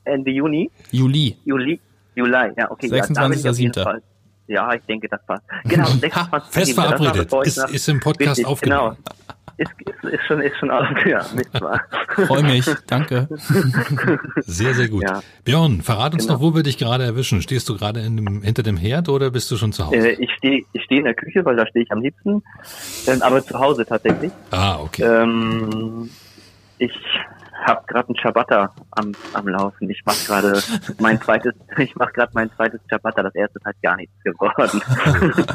[0.04, 1.36] Ende Juni, Juli.
[1.44, 1.80] Juli,
[2.14, 2.88] Juli, ja, okay.
[2.88, 3.82] ja, da bin ich auf jeden 26.07..
[3.82, 4.02] Fall.
[4.46, 5.42] Ja, ich denke, das passt.
[5.64, 6.52] Genau, 26.
[6.52, 7.32] Fest Das war, verabredet.
[7.46, 8.96] Ist, ist im Podcast Richtig, aufgenommen.
[8.96, 9.14] Genau.
[9.56, 11.20] Ist, ist, ist schon, ist schon aus, ja.
[12.26, 12.66] Freue mich.
[12.88, 13.28] Danke.
[14.46, 15.04] Sehr, sehr gut.
[15.04, 15.22] Ja.
[15.44, 16.34] Björn, verrat uns Genau.
[16.34, 17.40] noch, wo wir dich gerade erwischen.
[17.40, 19.96] Stehst du gerade in dem, hinter dem Herd oder bist du schon zu Hause?
[19.96, 22.42] Äh, ich stehe ich steh in der Küche, weil da stehe ich am liebsten.
[23.06, 24.32] Ähm, aber zu Hause tatsächlich.
[24.50, 25.02] ah, okay.
[25.04, 26.10] Ähm,
[26.78, 26.90] ich
[27.66, 29.88] habe gerade einen Ciabatta am, am Laufen.
[29.90, 30.62] Ich mache gerade
[31.00, 33.22] mein zweites, ich mache gerade mein zweites Ciabatta.
[33.22, 34.80] Das erste ist halt gar nichts geworden.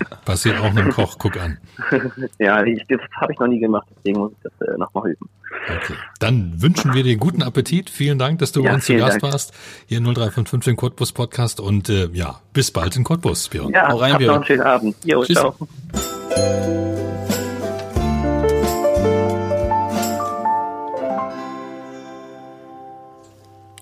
[0.26, 1.18] Passiert auch einem Koch.
[1.20, 1.58] Guck an.
[2.40, 5.30] ja, ich, das habe ich noch nie gemacht, deswegen muss ich das äh, nochmal üben.
[5.66, 5.94] Okay.
[6.20, 7.90] Dann wünschen wir dir guten Appetit.
[7.90, 9.24] Vielen Dank, dass du bei Ja, uns zu Gast Dank.
[9.34, 9.54] warst.
[9.88, 13.72] Hier im 0355 den Cottbus Podcast und äh, ja, bis bald in Cottbus, Björn.
[13.74, 14.36] Ja, Hau rein, habt noch Björn.
[14.36, 14.96] einen schönen Abend.
[15.04, 15.38] Jo, Tschüss.
[15.38, 15.56] ciao.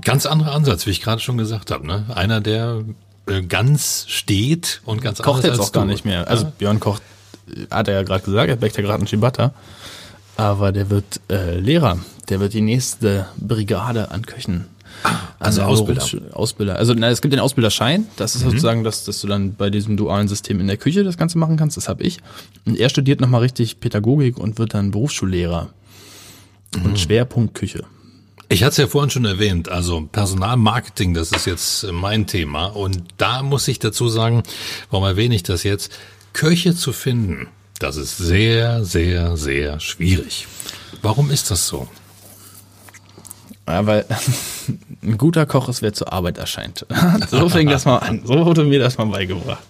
[0.07, 1.85] Ganz anderer Ansatz, wie ich gerade schon gesagt habe.
[1.85, 2.05] Ne?
[2.15, 2.83] Einer, der
[3.27, 6.29] äh, ganz steht und ganz Kocht anders jetzt auch gar nicht mehr.
[6.29, 7.01] Also Björn kocht
[7.69, 9.53] hat er ja gerade gesagt, er bäckt ja gerade einen Ciabatta.
[10.37, 11.99] Aber der wird äh, Lehrer.
[12.29, 14.67] Der wird die nächste Brigade an Köchen.
[15.39, 16.05] Also an der Ausbilder.
[16.33, 16.75] Ausbilder.
[16.77, 18.07] Also na, es gibt den Ausbilderschein.
[18.15, 21.17] Das ist sozusagen, dass, dass du dann bei diesem dualen System in der Küche das
[21.17, 21.75] Ganze machen kannst.
[21.75, 22.19] Das habe ich.
[22.65, 25.69] Und er studiert nochmal richtig Pädagogik und wird dann Berufsschullehrer.
[26.83, 27.83] Und Schwerpunkt Küche.
[28.49, 32.67] Ich hatte es ja vorhin schon erwähnt, also Personalmarketing, das ist jetzt äh, mein Thema.
[32.67, 34.43] Und da muss ich dazu sagen,
[34.89, 35.91] warum erwähne ich das jetzt?
[36.31, 37.47] Köche zu finden,
[37.79, 40.47] das ist sehr, sehr, sehr schwierig.
[41.01, 41.87] Warum ist das so?
[43.67, 44.05] Ja, weil
[45.03, 46.85] ein guter Koch ist, wer zur Arbeit erscheint.
[47.29, 48.21] so fing das mal an.
[48.23, 49.63] So wurde mir das mal beigebracht.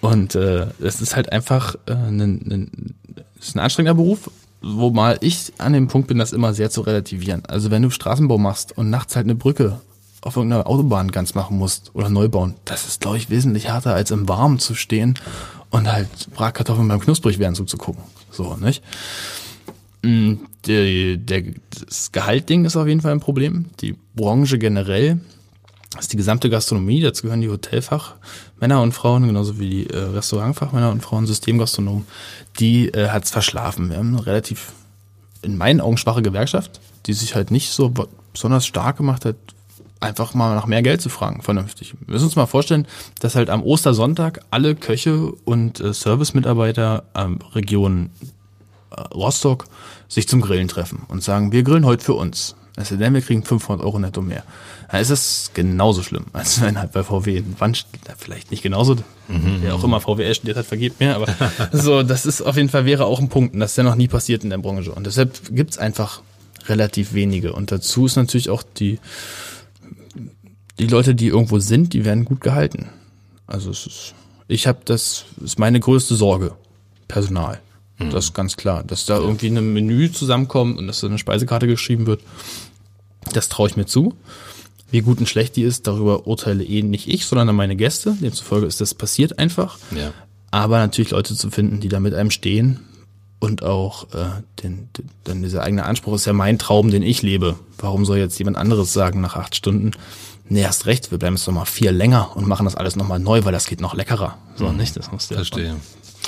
[0.00, 2.94] Und äh, es ist halt einfach äh, ein, ein,
[3.38, 4.30] ist ein anstrengender Beruf,
[4.62, 7.42] wo mal ich an dem Punkt bin, das immer sehr zu relativieren.
[7.46, 9.80] Also wenn du Straßenbau machst und nachts halt eine Brücke
[10.22, 13.94] auf irgendeiner Autobahn ganz machen musst oder neu bauen, das ist, glaube ich, wesentlich härter,
[13.94, 15.18] als im Warmen zu stehen
[15.70, 18.02] und halt Bratkartoffeln beim knusprig werden zuzugucken.
[18.30, 18.82] So, nicht?
[20.02, 20.34] Mm,
[20.66, 21.42] Der, der,
[21.88, 23.66] das Gehaltding ist auf jeden Fall ein Problem.
[23.80, 25.20] Die Branche generell,
[25.90, 29.98] das ist die gesamte Gastronomie, dazu gehören die Hotelfachmänner und Frauen, genauso wie die äh,
[29.98, 32.06] Restaurantfachmänner und Frauen, Systemgastronomen,
[32.60, 33.90] die äh, hat's verschlafen.
[33.90, 34.72] Wir haben eine relativ,
[35.42, 37.92] in meinen Augen, schwache Gewerkschaft, die sich halt nicht so
[38.32, 39.36] besonders stark gemacht hat,
[39.98, 41.94] einfach mal nach mehr Geld zu fragen, vernünftig.
[42.06, 42.86] Wir müssen uns mal vorstellen,
[43.18, 48.10] dass halt am Ostersonntag alle Köche und äh, Servicemitarbeiter am Region
[48.90, 49.66] äh, Rostock
[50.08, 52.54] sich zum Grillen treffen und sagen, wir grillen heute für uns.
[52.76, 54.44] Also denn wir kriegen 500 Euro netto mehr.
[54.90, 57.86] Dann ist es genauso schlimm, als wenn halt bei VW ein Wand,
[58.18, 58.96] vielleicht nicht genauso,
[59.28, 61.26] wer auch immer VWL studiert hat, vergebt mir, aber
[61.72, 63.94] so, das ist auf jeden Fall wäre auch ein Punkt und das ist ja noch
[63.94, 64.92] nie passiert in der Branche.
[64.92, 66.22] Und deshalb gibt's einfach
[66.66, 67.52] relativ wenige.
[67.52, 68.98] Und dazu ist natürlich auch die,
[70.78, 72.88] die Leute, die irgendwo sind, die werden gut gehalten.
[73.46, 74.14] Also es ist,
[74.48, 76.54] ich habe das ist meine größte Sorge,
[77.06, 77.60] Personal.
[78.10, 81.66] Das ist ganz klar, dass da irgendwie ein Menü zusammenkommt und dass da eine Speisekarte
[81.66, 82.22] geschrieben wird.
[83.34, 84.14] Das traue ich mir zu.
[84.90, 88.16] Wie gut und schlecht die ist, darüber urteile eh nicht ich, sondern meine Gäste.
[88.20, 89.78] Demzufolge ist das passiert einfach.
[89.94, 90.12] Ja.
[90.50, 92.80] Aber natürlich Leute zu finden, die da mit einem stehen
[93.38, 97.22] und auch äh, den, den, dann dieser eigene Anspruch ist ja mein Traum, den ich
[97.22, 97.58] lebe.
[97.78, 99.92] Warum soll jetzt jemand anderes sagen nach acht Stunden?
[100.48, 103.06] Nee, hast recht, wir bleiben jetzt noch mal vier länger und machen das alles noch
[103.06, 104.36] mal neu, weil das geht noch leckerer.
[104.56, 104.96] So, nicht?
[104.96, 105.76] Das musst du Verstehe.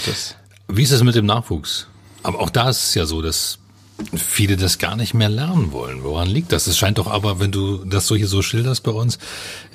[0.07, 0.37] Das,
[0.69, 1.89] Wie ist es mit dem Nachwuchs?
[2.23, 3.59] Aber auch da ist es ja so, dass
[4.15, 6.03] viele das gar nicht mehr lernen wollen.
[6.03, 6.67] Woran liegt das?
[6.67, 9.19] Es scheint doch aber, wenn du das so hier so schilderst bei uns,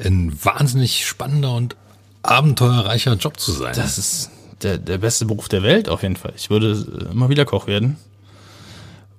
[0.04, 1.76] ein wahnsinnig spannender und
[2.24, 3.74] abenteuerreicher Job zu sein.
[3.76, 6.34] das ist der, der beste Beruf der Welt auf jeden Fall.
[6.36, 7.98] Ich würde äh, immer wieder Koch werden.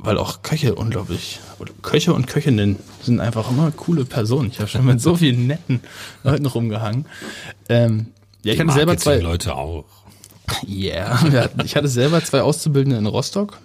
[0.00, 4.48] Weil auch Köche unglaublich, oder Köche und Köchinnen sind einfach immer coole Personen.
[4.52, 5.80] Ich habe schon mit so vielen netten
[6.22, 7.06] Leuten rumgehangen.
[7.68, 8.06] Ähm,
[8.44, 9.84] ja, ich hatte selber zwei, Leute auch.
[10.64, 13.58] Ja, hatten, ich hatte selber zwei Auszubildende in Rostock,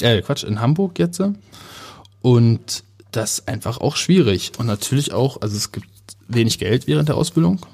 [0.00, 1.22] äh, Quatsch, in Hamburg jetzt.
[2.22, 4.52] Und das ist einfach auch schwierig.
[4.58, 5.88] Und natürlich auch, also es gibt
[6.28, 7.64] wenig Geld während der Ausbildung.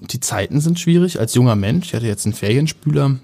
[0.00, 1.18] Die Zeiten sind schwierig.
[1.18, 3.18] Als junger Mensch, ich hatte jetzt einen Ferienspüler,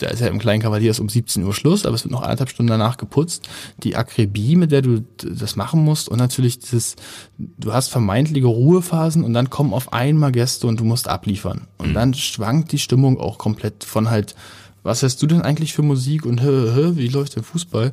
[0.00, 2.22] der ist ja im kleinen Kavalier ist um 17 Uhr Schluss, aber es wird noch
[2.22, 3.48] anderthalb Stunden danach geputzt.
[3.82, 6.96] Die Akribie, mit der du das machen musst und natürlich dieses,
[7.38, 11.66] du hast vermeintliche Ruhephasen und dann kommen auf einmal Gäste und du musst abliefern.
[11.78, 14.34] Und dann schwankt die Stimmung auch komplett von halt,
[14.82, 17.92] was hörst du denn eigentlich für Musik und hö, hö, wie läuft der Fußball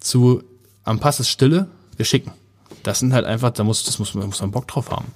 [0.00, 0.42] zu
[0.84, 2.32] am Pass ist Stille, wir schicken.
[2.82, 5.08] Das sind halt einfach, da muss, das muss man, muss man Bock drauf haben.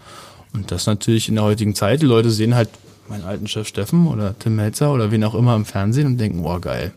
[0.53, 2.69] Und das natürlich in der heutigen Zeit, die Leute sehen halt
[3.09, 6.45] meinen alten Chef Steffen oder Tim Melzer oder wen auch immer im Fernsehen und denken,
[6.45, 6.93] oh geil,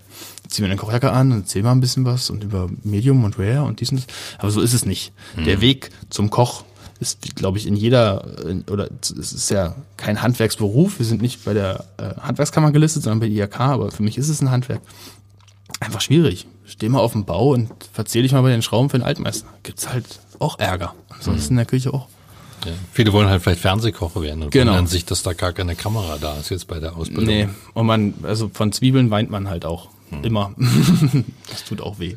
[0.49, 3.39] zieh mir eine Kochjacke an und erzähl mal ein bisschen was und über Medium und
[3.39, 4.07] Rare und dies und das.
[4.39, 5.13] Aber so ist es nicht.
[5.45, 6.63] Der Weg zum Koch
[6.99, 8.25] ist, glaube ich, in jeder,
[8.69, 10.99] oder es ist ja kein Handwerksberuf.
[10.99, 14.29] Wir sind nicht bei der äh, Handwerkskammer gelistet, sondern bei IHK, aber für mich ist
[14.29, 14.81] es ein Handwerk.
[15.79, 16.47] Einfach schwierig.
[16.65, 19.47] Steh mal auf dem Bau und verzehl dich mal bei den Schrauben für den Altmeister.
[19.63, 20.05] Gibt's halt
[20.39, 20.95] auch Ärger.
[21.09, 22.07] Ansonsten in der Küche auch.
[22.65, 22.71] Ja.
[22.93, 24.71] Viele wollen halt vielleicht Fernsehkocher werden und Genau.
[24.71, 27.25] wundern sich, dass da gar keine Kamera da ist jetzt bei der Ausbildung.
[27.25, 29.89] Nee, und man, also von Zwiebeln weint man halt auch.
[30.23, 30.53] Immer.
[31.51, 32.15] das tut auch weh.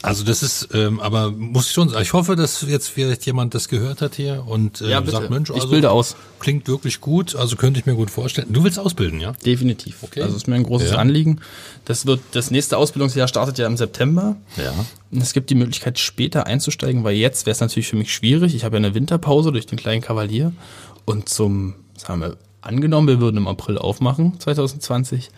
[0.00, 3.54] Also das ist, ähm, aber muss ich schon sagen, ich hoffe, dass jetzt vielleicht jemand
[3.54, 6.14] das gehört hat hier und äh, Ja, sagt, Mensch, Ich also bilde aus.
[6.38, 8.46] klingt wirklich gut, also könnte ich mir gut vorstellen.
[8.52, 9.32] Du willst ausbilden, ja?
[9.44, 9.96] Definitiv.
[10.02, 10.22] Okay.
[10.22, 10.96] Also ist mir ein großes Ja.
[10.98, 11.40] Anliegen.
[11.84, 14.36] Das wird, das nächste Ausbildungsjahr startet ja im September.
[14.56, 14.72] Ja.
[15.10, 18.54] Und es gibt die Möglichkeit, später einzusteigen, weil jetzt wäre es natürlich für mich schwierig.
[18.54, 20.52] Ich habe ja eine Winterpause durch den kleinen Kavalier.
[21.06, 25.30] Und zum, sagen wir, angenommen, wir würden im April aufmachen, 2020,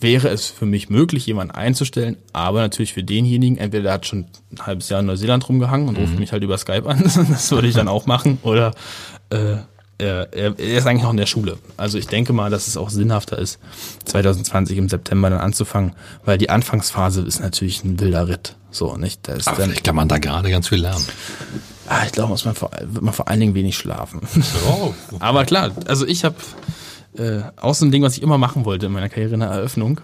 [0.00, 4.26] wäre es für mich möglich, jemanden einzustellen, aber natürlich für denjenigen, entweder der hat schon
[4.52, 7.68] ein halbes Jahr in Neuseeland rumgehangen und ruft mich halt über Skype an, das würde
[7.68, 8.72] ich dann auch machen, oder
[9.30, 9.56] äh,
[9.98, 11.58] er, er ist eigentlich noch in der Schule.
[11.76, 13.58] Also ich denke mal, dass es auch sinnhafter ist,
[14.04, 15.92] 2020 im September dann anzufangen,
[16.24, 18.54] weil die Anfangsphase ist natürlich ein wilder Ritt.
[18.70, 19.26] So, nicht?
[19.26, 21.04] Da ist Aber dann, vielleicht kann man da gerade ganz viel lernen.
[21.88, 24.20] ah, ich glaube, muss man vor, wird man vor allen Dingen wenig schlafen.
[24.68, 24.94] Oh.
[25.18, 26.36] Aber klar, also ich habe
[27.16, 30.00] äh, auch so Ding, was ich immer machen wollte in meiner Karriere, eine Eröffnung.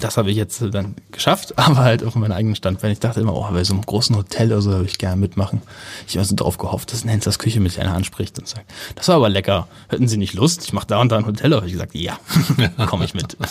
[0.00, 2.92] Das habe ich jetzt äh, dann geschafft, aber halt auf meinen eigenen Standbein.
[2.92, 5.62] Ich dachte immer, oh, bei so einem großen Hotel oder so würde ich gerne mitmachen.
[6.06, 9.16] Ich habe so drauf gehofft, dass Nenzers Küche mich einer anspricht und sagt, das war
[9.16, 9.68] aber lecker.
[9.88, 10.64] Hätten Sie nicht Lust?
[10.64, 11.52] Ich mache da und da ein Hotel.
[11.54, 12.18] Aber ich gesagt, ja,
[12.86, 13.36] komme ich mit.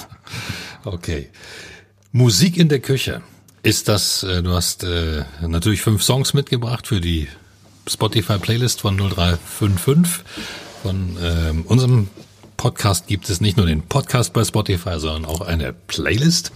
[0.83, 1.29] Okay.
[2.13, 3.21] Musik in der Küche.
[3.61, 7.27] Ist das, äh, du hast äh, natürlich fünf Songs mitgebracht für die
[7.87, 10.23] Spotify-Playlist von 0355.
[10.83, 12.07] Von ähm, unserem
[12.57, 16.51] Podcast gibt es nicht nur den Podcast bei Spotify, sondern auch eine Playlist.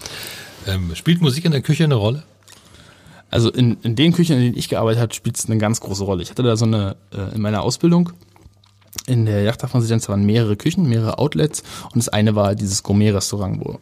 [0.67, 2.23] Ähm, spielt Musik in der Küche eine Rolle?
[3.29, 6.03] Also in, in den Küchen, in denen ich gearbeitet habe, spielt es eine ganz große
[6.03, 6.23] Rolle.
[6.23, 8.11] Ich hatte da so eine, äh, in meiner Ausbildung,
[9.07, 13.79] in der Yachtresidenz waren mehrere Küchen, mehrere Outlets und das eine war dieses Gourmet-Restaurant, wo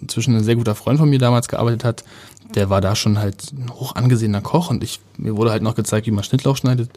[0.00, 2.04] inzwischen ein sehr guter Freund von mir damals gearbeitet hat.
[2.54, 5.74] Der war da schon halt ein hoch angesehener Koch und ich, mir wurde halt noch
[5.74, 6.90] gezeigt, wie man Schnittlauch schneidet.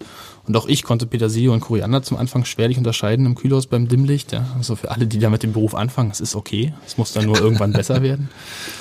[0.47, 4.31] Und auch ich konnte Petersilie und Koriander zum Anfang schwerlich unterscheiden im Kühlhaus beim Dimmlicht.
[4.31, 4.45] Ja.
[4.57, 6.73] Also für alle, die da mit dem Beruf anfangen, es ist okay.
[6.85, 8.29] Es muss dann nur irgendwann besser werden.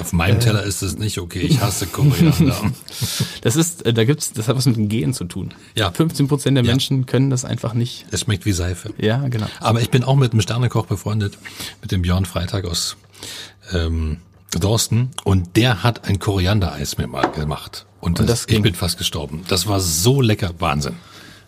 [0.01, 1.41] Auf meinem Teller ist es nicht okay.
[1.41, 2.57] Ich hasse Koriander.
[3.43, 5.53] Das ist, äh, da gibt's, das hat was mit den Genen zu tun.
[5.75, 5.91] Ja.
[5.91, 6.70] 15 Prozent der Ja.
[6.70, 8.07] Menschen können das einfach nicht.
[8.11, 8.93] es schmeckt wie Seife.
[8.99, 9.47] Ja, genau.
[9.61, 11.39] Aber ich bin auch mit einem Sternekoch befreundet,
[11.83, 12.97] mit dem Björn Freitag aus
[13.72, 14.18] ähm,
[14.61, 15.11] Dorsten.
[15.24, 17.86] Und der hat ein Koriander-Eis mir mal gemacht.
[18.00, 19.44] Und, das, das ich bin fast gestorben.
[19.48, 20.50] Das war so lecker.
[20.59, 20.94] Wahnsinn.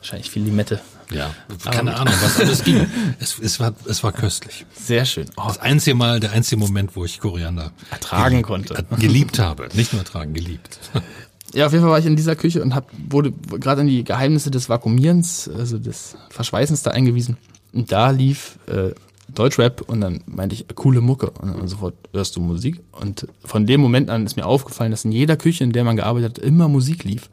[0.00, 0.80] Wahrscheinlich viel Limette.
[1.12, 1.30] Ja,
[1.70, 2.84] keine Ahnung, was alles ging.
[3.20, 4.66] Es, es, war, es war köstlich.
[4.74, 5.26] Sehr schön.
[5.36, 8.74] Oh, Das einzige Mal, der einzige Moment, wo ich Koriander Ertragen geliebt- konnte.
[8.74, 9.68] äh, Geliebt habe.
[9.74, 10.80] Nicht nur ertragen, geliebt.
[11.54, 14.02] Ja, auf jeden Fall war ich in dieser Küche und hab, wurde gerade an die
[14.02, 17.36] Geheimnisse des Vakuumierens, also des Verschweißens da eingewiesen.
[17.72, 18.90] Und da lief äh,
[19.38, 21.30] Deutschrap und dann meinte ich, coole Mucke.
[21.30, 22.80] Und dann sofort hörst du Musik.
[22.92, 25.96] Und von dem Moment an ist mir aufgefallen, dass in jeder Küche, in der man
[25.96, 27.30] gearbeitet hat, immer Musik lief.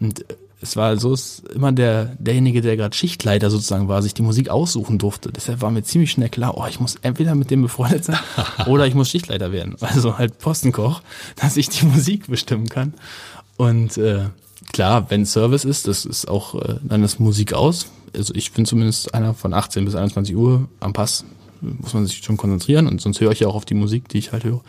[0.00, 0.24] Und
[0.62, 4.48] es war so, es immer der, derjenige, der gerade Schichtleiter sozusagen war, sich die Musik
[4.48, 5.32] aussuchen durfte.
[5.32, 8.18] Deshalb war mir ziemlich schnell klar, oh, ich muss entweder mit dem befreundet sein
[8.66, 9.76] oder ich muss Schichtleiter werden.
[9.80, 11.02] Also halt Postenkoch,
[11.36, 12.94] dass ich die Musik bestimmen kann.
[13.56, 14.26] Und äh,
[14.72, 17.86] klar, wenn Service ist, das ist auch, äh, dann ist Musik aus.
[18.16, 21.24] Also ich bin zumindest einer von 18 bis 21 Uhr am Pass,
[21.62, 24.18] muss man sich schon konzentrieren und sonst höre ich ja auch auf die Musik, die
[24.18, 24.60] ich halt höre.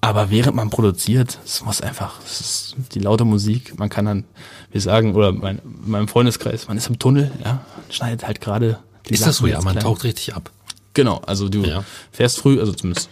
[0.00, 4.24] Aber während man produziert, es muss einfach, es ist die laute Musik, man kann dann,
[4.72, 8.78] wir sagen, oder mein, in meinem Freundeskreis, man ist im Tunnel, ja, schneidet halt gerade
[9.08, 9.44] die Ist das so?
[9.44, 9.84] Sachen Ja, man klein.
[9.84, 10.50] taucht richtig ab.
[10.94, 11.84] Genau, also du Ja.
[12.10, 13.10] fährst früh, also zumindest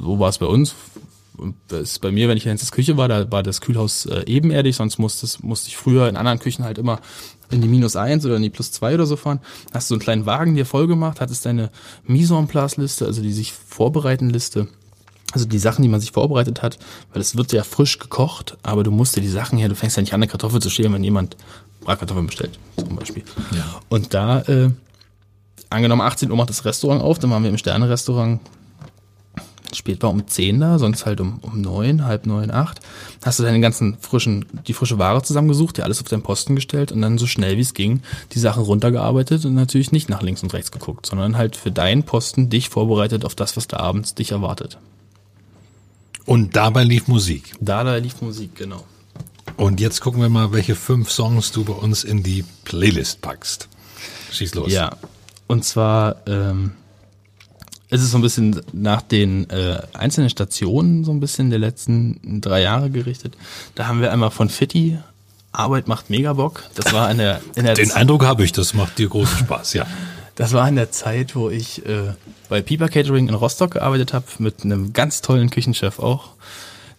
[0.00, 0.74] so war es bei uns.
[1.36, 4.06] Und das ist bei mir, wenn ich in der Küche war, da war das Kühlhaus
[4.06, 7.00] äh, ebenerdig, sonst musste, musste ich früher in anderen Küchen halt immer
[7.50, 9.40] in die minus eins oder in die plus zwei oder so fahren.
[9.72, 11.70] Hast du so einen kleinen Wagen dir voll gemacht, hattest deine
[12.04, 14.68] Mise en place Liste, also die sich vorbereiten Liste.
[15.32, 16.78] Also die Sachen, die man sich vorbereitet hat,
[17.12, 19.96] weil es wird ja frisch gekocht, aber du musst dir die Sachen her, du fängst
[19.96, 21.36] ja nicht an, eine Kartoffel zu schälen, wenn jemand
[21.82, 23.24] Bratkartoffeln bestellt, zum Beispiel.
[23.52, 23.80] Ja.
[23.90, 24.70] Und da, äh,
[25.68, 28.40] angenommen 18 Uhr macht das Restaurant auf, dann waren wir im Sterne-Restaurant
[29.74, 32.80] spät war um 10 da, sonst halt um, um 9, halb 9, 8.
[33.24, 36.92] Hast du deine ganzen frischen, die frische Ware zusammengesucht, dir alles auf deinen Posten gestellt
[36.92, 38.00] und dann so schnell wie es ging
[38.32, 42.02] die Sachen runtergearbeitet und natürlich nicht nach links und rechts geguckt, sondern halt für deinen
[42.02, 44.78] Posten dich vorbereitet auf das, was da abends dich erwartet.
[46.24, 47.54] Und dabei lief Musik.
[47.60, 48.84] Da, da lief Musik, genau.
[49.56, 53.68] Und jetzt gucken wir mal, welche fünf Songs du bei uns in die Playlist packst.
[54.30, 54.70] Schieß los.
[54.70, 54.96] Ja,
[55.46, 56.72] und zwar ähm,
[57.90, 62.40] ist es so ein bisschen nach den äh, einzelnen Stationen so ein bisschen der letzten
[62.40, 63.36] drei Jahre gerichtet.
[63.74, 64.98] Da haben wir einmal von Fitti
[65.52, 66.64] Arbeit macht mega Bock.
[66.74, 69.74] Das war in der, in der Den Eindruck habe ich, das macht dir großen Spaß,
[69.74, 69.86] ja.
[70.34, 72.12] Das war in der Zeit, wo ich äh,
[72.48, 76.28] bei Pieper Catering in Rostock gearbeitet habe, mit einem ganz tollen Küchenchef auch,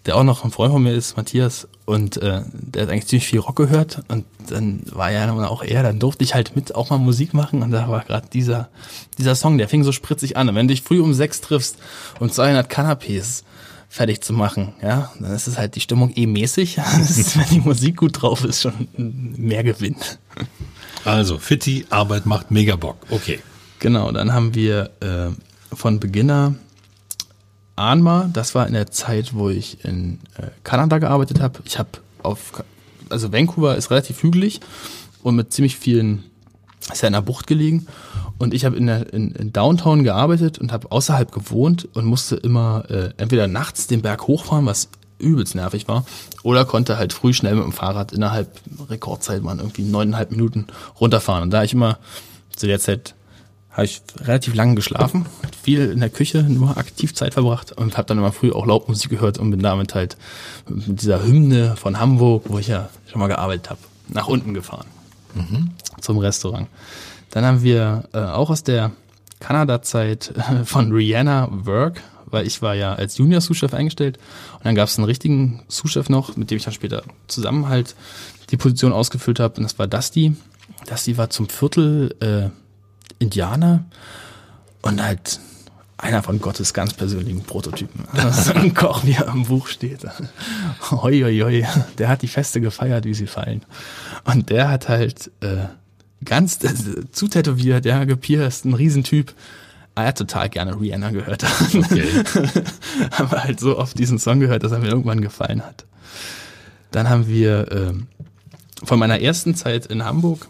[0.05, 3.27] der auch noch ein Freund von mir ist, Matthias, und äh, der hat eigentlich ziemlich
[3.27, 6.75] viel Rock gehört und dann war ja dann auch er, dann durfte ich halt mit
[6.75, 8.69] auch mal Musik machen und da war gerade dieser,
[9.17, 10.49] dieser Song, der fing so spritzig an.
[10.49, 11.77] Und wenn du dich früh um sechs triffst
[12.19, 13.43] und 200 Canapés
[13.89, 16.77] fertig zu machen, ja, dann ist es halt die Stimmung eh mäßig.
[16.99, 19.95] Ist, wenn die Musik gut drauf ist, schon mehr Gewinn.
[21.05, 22.97] Also, Fitti, Arbeit macht mega Bock.
[23.09, 23.39] Okay.
[23.79, 26.55] Genau, dann haben wir äh, von Beginner
[27.79, 31.59] Anma, das war in der Zeit, wo ich in äh, Kanada gearbeitet habe.
[31.65, 31.89] Ich habe
[32.21, 32.63] auf,
[33.09, 34.59] also Vancouver ist relativ hügelig
[35.23, 36.23] und mit ziemlich vielen,
[36.91, 37.87] ist ja in der Bucht gelegen.
[38.37, 42.35] Und ich habe in, der, in, in Downtown gearbeitet und habe außerhalb gewohnt und musste
[42.35, 46.05] immer äh, entweder nachts den Berg hochfahren, was übelst nervig war,
[46.43, 48.49] oder konnte halt früh schnell mit dem Fahrrad innerhalb
[48.89, 50.67] Rekordzeit mal irgendwie neuneinhalb Minuten
[50.99, 51.43] runterfahren.
[51.43, 51.99] Und da ich immer
[52.55, 53.15] zu der Zeit
[53.71, 55.25] habe ich relativ lange geschlafen,
[55.61, 59.09] viel in der Küche, nur aktiv Zeit verbracht und habe dann immer früh auch Laubmusik
[59.09, 60.17] gehört und bin damit halt
[60.67, 64.87] mit dieser Hymne von Hamburg, wo ich ja schon mal gearbeitet habe, nach unten gefahren
[65.35, 65.71] mhm.
[66.01, 66.67] zum Restaurant.
[67.29, 68.91] Dann haben wir äh, auch aus der
[69.39, 74.17] Kanada-Zeit äh, von Rihanna Work, weil ich war ja als Junior-Sous-Chef eingestellt
[74.57, 77.95] und dann gab es einen richtigen Sous-Chef noch, mit dem ich dann später zusammen halt
[78.49, 80.35] die Position ausgefüllt habe und das war Dusty.
[80.87, 82.49] Dusty war zum Viertel äh,
[83.19, 83.83] Indianer
[84.81, 85.39] und halt
[85.97, 88.05] einer von Gottes ganz persönlichen Prototypen.
[88.13, 90.05] Also ein Koch, wie er im Buch steht.
[90.91, 91.65] Hoi, hoi, hoi.
[91.97, 93.65] Der hat die Feste gefeiert, wie sie fallen.
[94.23, 95.65] Und der hat halt äh,
[96.23, 96.73] ganz äh,
[97.11, 99.33] zutätowiert, ja, gepierst, ein Riesentyp.
[99.95, 101.43] Er hat total gerne Rihanna gehört.
[101.75, 102.07] Okay.
[103.11, 105.85] haben wir halt so oft diesen Song gehört, dass er mir irgendwann gefallen hat.
[106.91, 107.93] Dann haben wir äh,
[108.85, 110.47] von meiner ersten Zeit in Hamburg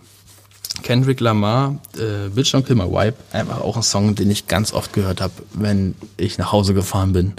[0.83, 4.73] Kendrick Lamar, äh, Bitch Don't Kill My Wipe, einfach auch ein Song, den ich ganz
[4.73, 7.33] oft gehört habe, wenn ich nach Hause gefahren bin,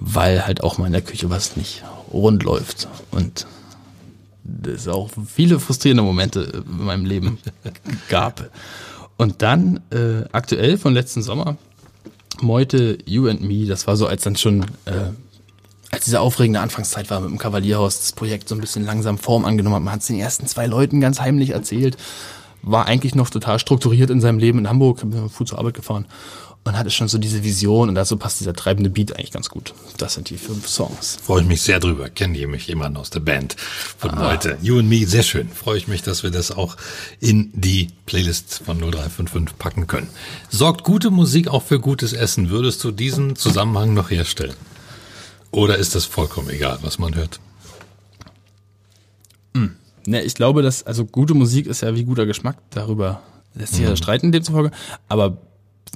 [0.00, 2.88] weil halt auch mal in der Küche was nicht rund läuft.
[3.10, 3.46] Und
[4.66, 7.38] es auch viele frustrierende Momente in meinem Leben
[8.08, 8.50] gab.
[9.16, 11.56] Und dann äh, aktuell von letzten Sommer,
[12.40, 15.12] Meute, You and Me, das war so, als dann schon, äh,
[15.90, 19.44] als diese aufregende Anfangszeit war mit dem Kavalierhaus, das Projekt so ein bisschen langsam Form
[19.44, 19.82] angenommen hat.
[19.82, 21.96] Man hat es den ersten zwei Leuten ganz heimlich erzählt
[22.64, 26.06] war eigentlich noch total strukturiert in seinem Leben in Hamburg, bin früh zur Arbeit gefahren
[26.64, 29.74] und hatte schon so diese Vision und dazu passt dieser treibende Beat eigentlich ganz gut.
[29.98, 31.18] Das sind die fünf Songs.
[31.22, 32.08] Freue ich mich sehr drüber.
[32.08, 33.54] Kenne ich mich jemanden aus der Band
[33.98, 34.30] von ah.
[34.30, 34.56] heute.
[34.62, 35.48] You and Me, sehr schön.
[35.50, 36.76] Freue ich mich, dass wir das auch
[37.20, 40.08] in die Playlist von 0355 packen können.
[40.48, 42.48] Sorgt gute Musik auch für gutes Essen?
[42.48, 44.56] Würdest du diesen Zusammenhang noch herstellen?
[45.50, 47.40] Oder ist das vollkommen egal, was man hört?
[49.52, 49.66] Mm.
[50.06, 53.22] Ne, ich glaube, dass, also gute Musik ist ja wie guter Geschmack, darüber
[53.54, 53.96] lässt sich ja mhm.
[53.96, 54.70] streiten demzufolge.
[55.08, 55.38] Aber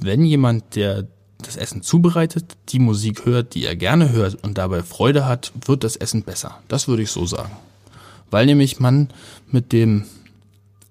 [0.01, 1.07] wenn jemand, der
[1.41, 5.83] das Essen zubereitet, die Musik hört, die er gerne hört und dabei Freude hat, wird
[5.83, 6.59] das Essen besser.
[6.67, 7.51] Das würde ich so sagen.
[8.29, 9.09] Weil nämlich man
[9.49, 10.05] mit dem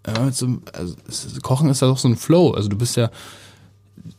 [0.05, 0.95] äh, so, also,
[1.43, 2.53] Kochen ist ja doch so ein Flow.
[2.53, 3.11] Also du bist ja,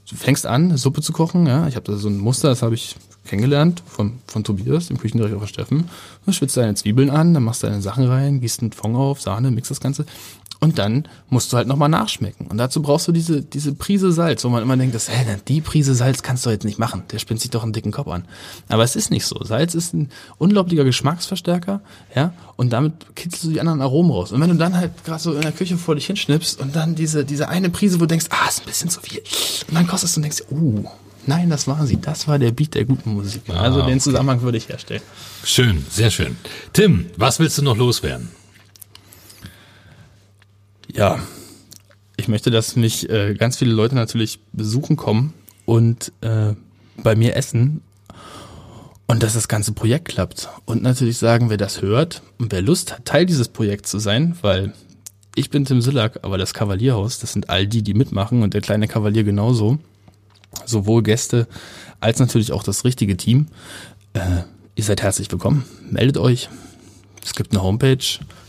[0.10, 1.68] du fängst an, Suppe zu kochen, ja.
[1.68, 2.96] Ich habe da so ein Muster, das habe ich
[3.26, 5.90] kennengelernt von, von Tobias, dem Küchendirektor von Steffen.
[6.26, 9.22] Du schwitzt deine Zwiebeln an, dann machst du deine Sachen rein, gießt einen Fond auf,
[9.22, 10.06] Sahne, mix das Ganze.
[10.62, 12.48] Und dann musst du halt nochmal nachschmecken.
[12.48, 15.62] Und dazu brauchst du diese, diese Prise Salz, wo man immer denkt, dass, hey, die
[15.62, 17.04] Prise Salz kannst du jetzt nicht machen.
[17.12, 18.26] Der spinnt sich doch einen dicken Kopf an.
[18.68, 19.42] Aber es ist nicht so.
[19.42, 21.82] Salz ist ein unglaublicher Geschmacksverstärker,
[22.14, 24.34] ja, und damit kitzelst du die anderen Aromen raus.
[24.34, 26.94] Und wenn du dann halt gerade so in der Küche vor dich hinschnippst und dann
[26.94, 29.22] diese, diese eine Prise, wo du denkst, ah, ist ein bisschen zu viel.
[29.70, 30.84] Und dann kostest du und denkst, uh,
[31.26, 32.00] Nein, das war sie.
[32.02, 33.44] Das war der Beat der guten Musik.
[33.50, 35.02] Ah, also den Zusammenhang würde ich herstellen.
[35.44, 36.38] Schön, sehr schön.
[36.74, 38.30] Tim, was willst du noch loswerden?
[40.92, 41.20] Ja,
[42.18, 45.34] ich möchte, dass mich äh, ganz viele Leute natürlich besuchen kommen
[45.66, 46.54] und äh,
[46.98, 47.82] bei mir essen
[49.08, 50.50] und dass das ganze Projekt klappt.
[50.66, 54.36] Und natürlich sagen, wer das hört und wer Lust hat, Teil dieses Projekts zu sein,
[54.42, 54.74] weil
[55.36, 58.62] ich bin Tim Sillack, aber das Kavalierhaus, das sind all die, die mitmachen und der
[58.62, 59.80] kleine Kavalier genauso
[60.70, 61.48] sowohl Gäste
[62.00, 63.48] als natürlich auch das richtige Team.
[64.14, 64.44] Äh,
[64.76, 65.66] ihr seid herzlich willkommen.
[65.90, 66.50] Meldet euch.
[67.24, 67.98] Es gibt eine Homepage,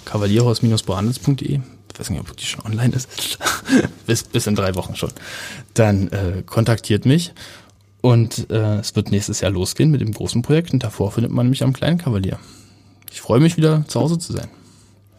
[0.04, 1.60] kavalierhaus-bohandels.de.
[1.92, 3.38] Ich weiß nicht, ob die schon online ist.
[4.06, 5.10] bis, bis in drei Wochen schon.
[5.74, 7.32] Dann äh, kontaktiert mich.
[8.00, 10.72] Und äh, es wird nächstes Jahr losgehen mit dem großen Projekt.
[10.72, 12.38] Und davor findet man mich am kleinen Kavalier.
[13.12, 14.48] Ich freue mich wieder zu Hause zu sein.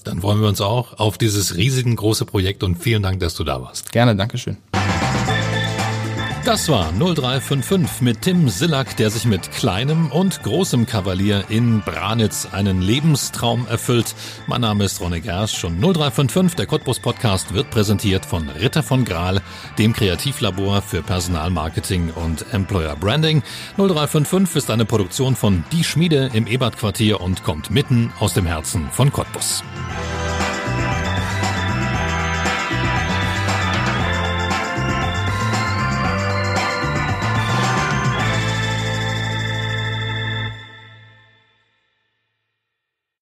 [0.03, 3.43] Dann freuen wir uns auch auf dieses riesigen große Projekt und vielen Dank, dass du
[3.43, 3.91] da warst.
[3.91, 4.57] Gerne, Dankeschön.
[6.43, 12.47] Das war 0355 mit Tim Sillack, der sich mit kleinem und großem Kavalier in Branitz
[12.51, 14.15] einen Lebenstraum erfüllt.
[14.47, 19.05] Mein Name ist Ronne Gersch und 0355, der Cottbus Podcast, wird präsentiert von Ritter von
[19.05, 19.41] Graal,
[19.77, 23.43] dem Kreativlabor für Personalmarketing und Employer Branding.
[23.77, 28.47] 0355 ist eine Produktion von Die Schmiede im Ebert Quartier und kommt mitten aus dem
[28.47, 29.63] Herzen von Cottbus.